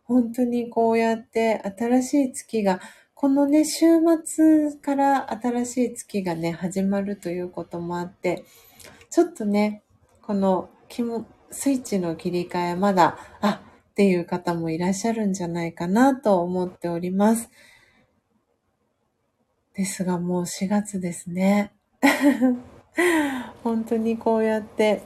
[0.03, 2.79] 本当にこうやって新しい月が、
[3.15, 3.85] このね、週
[4.23, 8.43] 末から新しい月がね、始まるということもあって、
[9.09, 9.81] ちょっとね、
[10.21, 17.49] この気もスイッチの切り替えまだ、あ、っていう方もいらっしゃるんじゃないかなと思っております。
[19.73, 21.73] ですがもう4月ですね。
[23.63, 25.03] 本当にこうやって、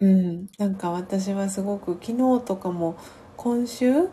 [0.00, 2.96] うん、なんか私はすごく昨日とかも
[3.36, 4.08] 今週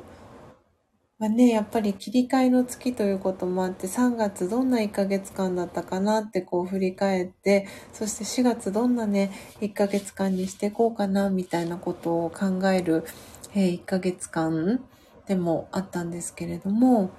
[1.18, 9.32] はね、やっぱり切り替えの月ということもあって、3月どんな1ヶ月間だったかなってこう振り返って、そして4月どんなね、
[9.62, 13.06] 1ヶ月間にしていこうかなみたいなことを考える、
[13.54, 14.84] え1ヶ月間
[15.26, 17.12] でもあったんですけれども、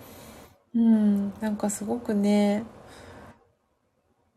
[0.75, 2.65] うん、なんかすごくね、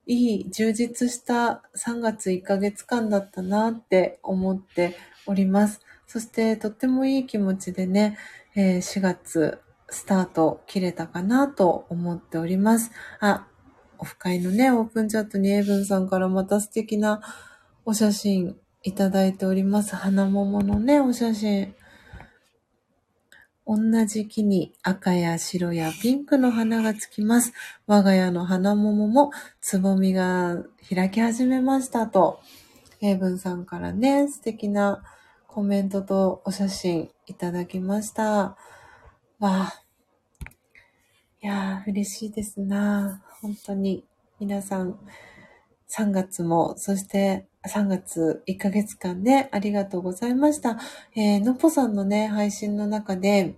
[0.10, 5.81] いい充実した3月1ヶ月間だったなって思っております。
[6.07, 8.18] そしてとってもいい気持ちでね、
[8.56, 9.61] えー4月
[9.91, 12.91] スタート切れたかなと思っております。
[13.19, 13.45] あ、
[13.99, 17.22] オフ会のね、オープンチャットにエイブンさんからまた素敵な
[17.86, 19.95] お写真いただいております。
[19.95, 21.76] 花桃のね、お写真。
[23.71, 23.77] 同
[24.07, 27.53] じ木に赤や白やピンクの花がつきます。
[27.85, 29.29] 我が家の花桃も
[29.61, 30.57] つぼみが
[30.89, 32.39] 開き始めましたと、
[32.99, 35.03] エイブンさんからね、素敵な
[35.45, 38.25] コメントとお写真いただきました。
[38.25, 38.57] わ
[39.39, 39.83] あ。
[41.43, 44.03] いやー、嬉しいですな本当に。
[44.39, 44.97] 皆さん、
[45.95, 50.80] 3月も、そして3月1ヶ月間ね、ありがとうございました。
[51.15, 53.56] えーのっぽさんのね、配信の中で、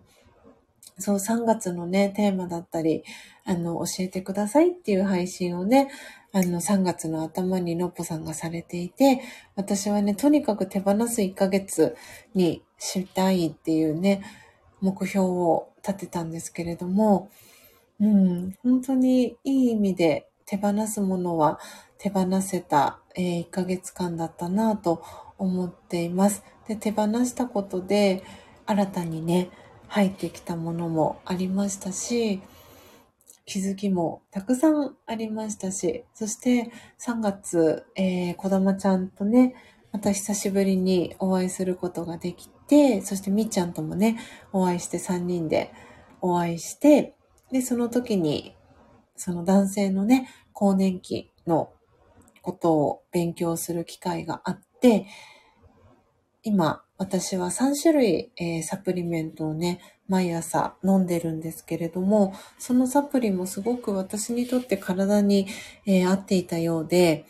[0.97, 3.03] そう、3月のね、テーマだったり、
[3.45, 5.89] あの、教えてくださいっていう配信をね、
[6.33, 9.21] あの、3月の頭にのっぽさんがされていて、
[9.55, 11.95] 私はね、とにかく手放す1ヶ月
[12.33, 14.23] にしたいっていうね、
[14.79, 17.29] 目標を立てたんですけれども、
[17.99, 21.59] うん、本当にいい意味で手放すものは
[21.97, 25.03] 手放せた、えー1ヶ月間だったなと
[25.37, 26.43] 思っています。
[26.67, 28.23] で、手放したことで
[28.65, 29.49] 新たにね、
[29.87, 32.41] 入ってきたものもありましたし、
[33.45, 39.55] 気づきもたくさんありましたし、そして3月、えー、こだまちゃんとね、
[39.91, 44.17] また久しぶりにお会いすることができて、そしてみっちゃんともね、
[44.53, 45.73] お会いして3人で
[46.21, 47.15] お会いして、
[47.51, 48.55] で、その時に、
[49.17, 51.73] その男性のね、更年期の
[52.41, 55.07] ことを勉強する機会があって、
[56.43, 65.47] 今、私は3種類、えーサプリメントをね、毎朝飲んでるんですけれども、そのサプリもすごく私にとって体に、
[65.85, 67.25] えー合っていたようで、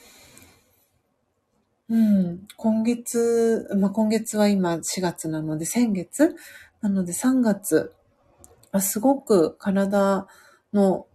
[1.90, 6.36] うん、今月、まあ、今月は今4月なので、先月？
[6.82, 7.94] なので3月、
[8.80, 10.26] すごく体
[10.74, 11.06] の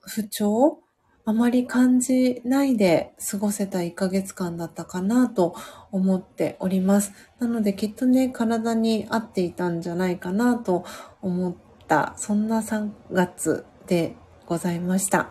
[0.00, 0.80] 不調
[1.28, 5.54] あまり感じないで過ごせた1ヶ月間だったかなと
[5.92, 7.12] 思っております。
[7.38, 10.86] なのできっとね、体に合っていたんじゃないかなと
[11.20, 11.54] 思っ
[11.86, 15.30] た、そんな3月でございました。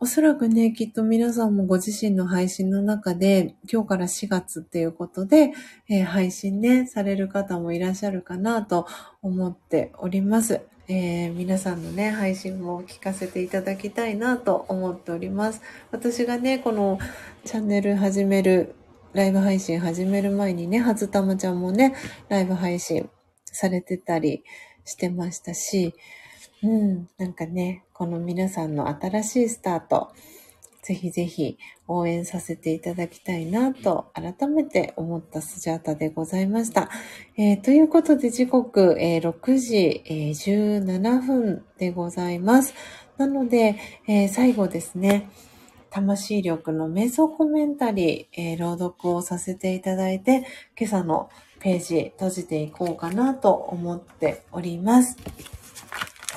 [0.00, 5.52] おそらくね、きっと皆さんもご自身の配信の中で、今日から4月っていうことで、
[5.88, 8.88] えー配信ね、される方もいらっしゃるかなと
[9.22, 10.62] 思っております。
[10.88, 15.60] えー皆さんのね、配信も聞かせていただきたいなと思っております。
[15.90, 17.00] 私がね、この
[17.44, 18.76] チャンネル始める、
[19.12, 21.96] ライブ配信始める前にね、初玉ちゃんもね、
[22.28, 23.10] ライブ配信
[23.46, 24.44] されてたり
[24.84, 25.92] してましたし、
[26.62, 30.12] うん、なんかね、この皆さんの新しいスタート、
[30.86, 31.58] ぜひぜひ
[31.88, 36.88] 応援させていただきたいなと改めて思ったスジャータでございました。
[37.36, 42.72] えーということで時刻、えー6時、えー17分でございます。
[43.18, 43.74] なので、
[44.06, 45.28] え最後ですね、
[45.90, 50.46] 魂力の瞑想コメンタリー、えー、朗読をさせていただいて、
[50.78, 55.16] 今朝のページ閉じていこうかなと思っております。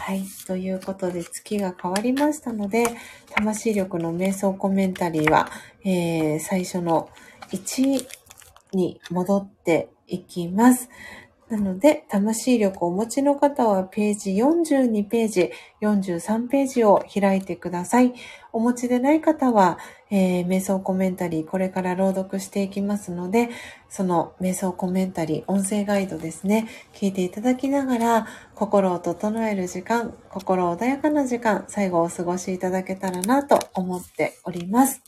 [0.09, 0.23] はい。
[0.47, 2.83] ということで、月が変わりましたので、
[3.35, 5.51] 魂力の瞑想コメンタリーは、
[5.83, 7.11] えー、最初の
[7.51, 8.07] 1
[8.73, 10.89] に戻っていきます。
[11.49, 15.51] なので、魂力をお持ちの方はページ42ページ、
[15.81, 18.13] 43ページを開いてください。
[18.53, 19.79] お持ちでない方は、
[20.11, 23.49] えー、瞑想コメンタリーこれから朗読していきますので、
[23.89, 35.01] その瞑想コメンタリー、音声ガイドですね、聞いていただきながら、心を整える時間、心穏やかな時間、最後お過ごしいただけたらなと思っております。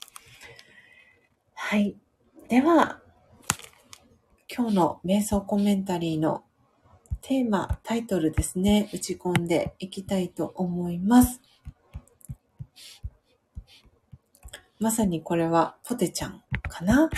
[1.54, 1.96] はい。
[2.50, 3.01] では、
[4.54, 6.44] 今日の瞑想コメンタリーの
[7.22, 11.40] テーマ、タイトルですね、打ち込んでいきたいと思います。
[14.78, 17.10] まさにこれはポテちゃんかな？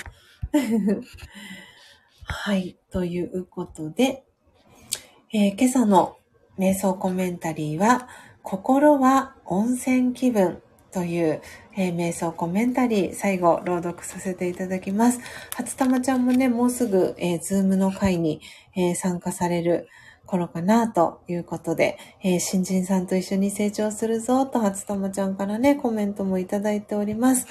[2.24, 2.78] はい。
[2.92, 4.26] ということで、
[5.34, 6.18] えー、今朝の
[6.60, 8.10] 瞑想コメンタリーは、
[8.44, 10.62] 心は温泉気分
[10.92, 11.42] という、
[11.76, 15.20] えー、瞑想コメンタリー、最後、朗読させていただきます。
[15.56, 18.42] 初玉ちゃんもね、もうすぐ、えー、ズームの会に、
[18.76, 19.88] えー、参加される
[20.26, 27.48] 頃かな、ということで、えー、新人さんと一緒に成長するぞ、と初玉ちゃんからね、コメントもいただいております。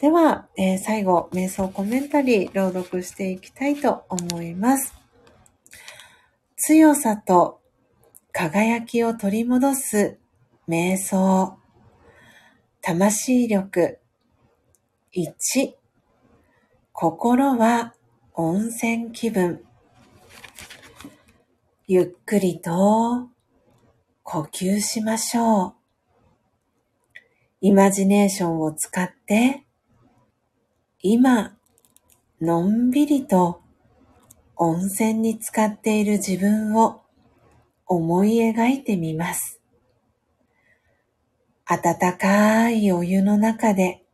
[0.00, 4.94] では、えー、最後、瞑想コメンタリー、朗読していきたいと思います。
[6.58, 7.60] 強さと
[8.32, 10.18] 輝きを取り戻す
[10.68, 11.65] 瞑想。
[12.88, 13.98] 魂力。
[15.12, 15.72] 1、
[16.92, 17.94] 心は
[18.32, 19.64] 温泉気分。
[21.88, 23.28] ゆっくりと
[24.22, 25.74] 呼吸しましょう。
[27.60, 29.64] イマジネーションを使って、
[31.00, 31.56] 今、
[32.40, 33.62] のんびりと
[34.54, 37.02] 温泉に浸かっている自分を
[37.84, 39.60] 思い描いてみます。
[41.68, 44.04] 温かいお湯の中で、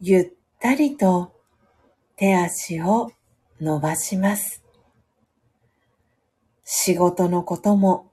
[0.00, 1.32] ゆったりと
[2.16, 3.12] 手足を
[3.60, 4.64] 伸ばします。
[6.64, 8.10] 仕事のことも、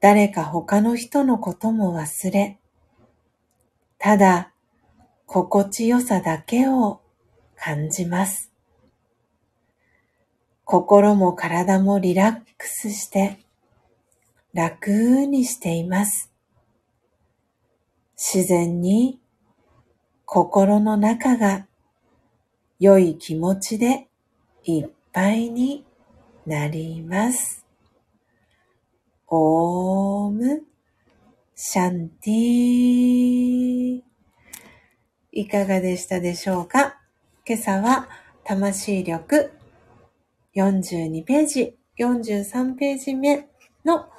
[0.00, 2.58] 誰か他の人のことも忘れ、
[3.98, 4.52] ただ
[5.26, 7.00] 心地よさだけを
[7.54, 8.50] 感じます。
[10.64, 13.38] 心も体もリラックスして
[14.52, 14.90] 楽
[15.26, 16.29] にしています。
[18.22, 19.18] 自然に
[20.26, 21.66] 心の中が
[22.78, 24.08] 良い気持ちで
[24.62, 25.86] いっぱいに
[26.44, 27.64] なります。
[29.26, 30.64] オーム
[31.54, 34.00] シャンティ
[35.32, 37.00] いかがでしたでしょうか？
[37.48, 38.06] 今朝は
[38.44, 39.50] 魂力
[40.54, 43.48] 42ページ、43ページ目
[43.82, 44.10] の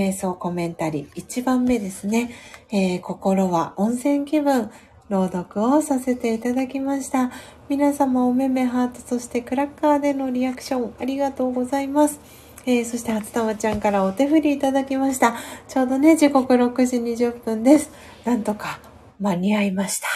[0.00, 2.30] 瞑想コメンタリー1番目ですね、
[2.70, 4.70] えー、心は温泉気分、
[5.10, 7.30] 朗読をさせていただきました。
[7.68, 12.18] 皆様おめめハート、そしてクラッカーでのリアクションありがとうございます。
[12.64, 15.36] えー、そして初玉ちゃんからお手振りいただきました。
[15.68, 17.90] ちょうどね、時刻6時20分です。
[18.24, 18.80] なんとか
[19.18, 20.06] 間に合いました。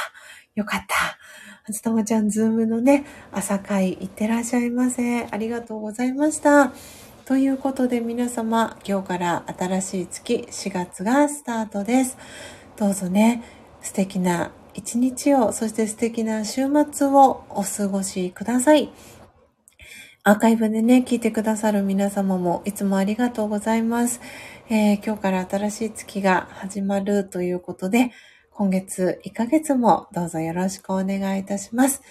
[0.55, 1.19] よかった。
[1.65, 5.27] 初玉ちゃん、ズームのね、朝会いってらっしゃいませ。
[5.31, 6.73] ありがとうございました。
[7.27, 12.19] ということで皆様、今日から新しい月4月がスタートです。
[12.77, 13.43] どうぞね、
[13.81, 18.93] 素敵な一日を、そして素敵な週末をお過ごしください。
[20.23, 24.21] アーカイブでね、聞いてくださる皆様もいつもありがとうございます。
[24.69, 28.11] えー、今日から新しい月が始まるということで、
[28.51, 32.03] 今月1ヶ月もどうぞよろしくお願いいたします。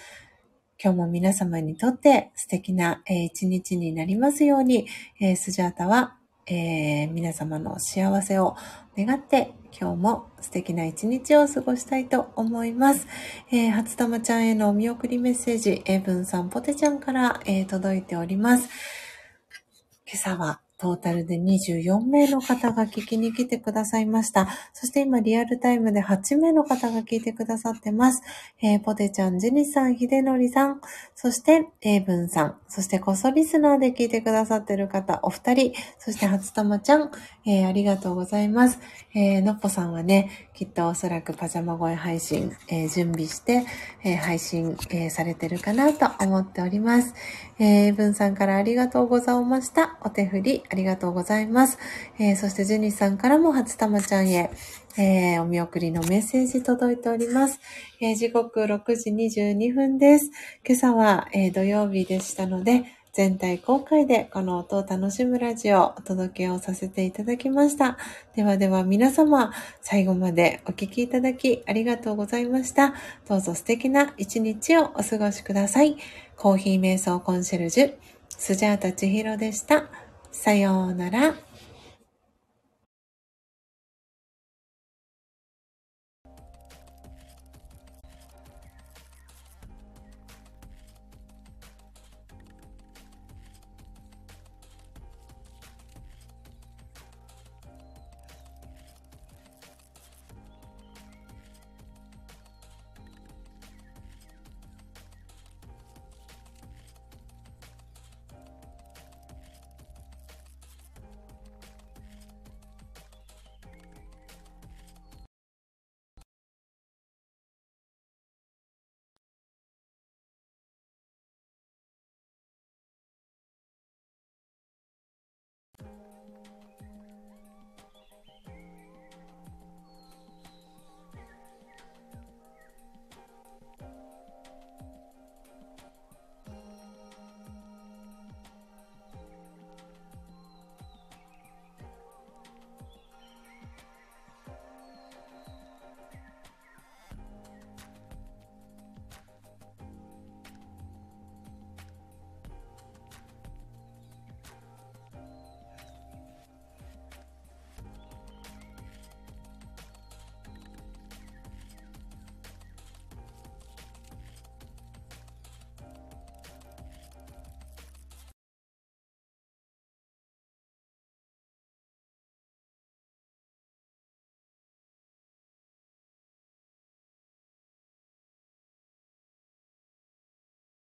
[0.82, 4.86] 今日も皆様にとって素敵な、えー、一日になりますように、
[5.20, 8.56] えー、スジャータは、えー、皆様の幸せを
[8.96, 13.06] 願って今日も素敵な一日を過ごしたいと思います。
[13.50, 18.68] えー、初玉ちゃんへのお見送りメッセージ、エブンさん、ポテちゃんから、えー、届いております。
[20.06, 24.48] 今朝はトータルで24名の方が聞きに来てくださいました。
[24.72, 28.22] そして今リアルタイムで8名の方が聞いてくださってます。
[28.60, 30.80] えー、ポテちゃん、ジニさん、ヒデノリさん、
[31.14, 37.10] そしてエイブンさん、そしてこそリスナーで聞いてくださってる方、お二人、そして初玉ちゃん、
[37.46, 38.80] えー、ありがとうございます。
[39.14, 43.64] えー、のっぽさんはね、きっとおそらくパジャマ声配信、えー、準備して、
[44.02, 47.14] えー、配信、えー、されてるかなと思っております。
[47.60, 49.98] えー、文さんからありがとうございました。
[50.02, 51.78] お手振りありがとうございます。
[52.18, 54.50] えー、そしてジェニさんからも初玉ちゃんへ、
[54.96, 57.60] えー、お見送りのメッセージ届いております。
[58.00, 60.30] えー、時刻6時22分です。
[60.66, 62.84] 今朝は、え、土曜日でしたので、
[63.14, 67.96] 全体公開でこの音を楽しむラジオをお届けをさせていただきました。
[68.34, 72.92] ではでは皆様、最後までお聴きいただきありがとうございました。
[73.28, 75.96] どうぞ素敵な一日をお過ごしください。
[76.36, 77.94] コーヒー瞑想コンシェルジュ、
[78.30, 80.03] スジャータ千尋でした。
[80.34, 81.43] さようなら。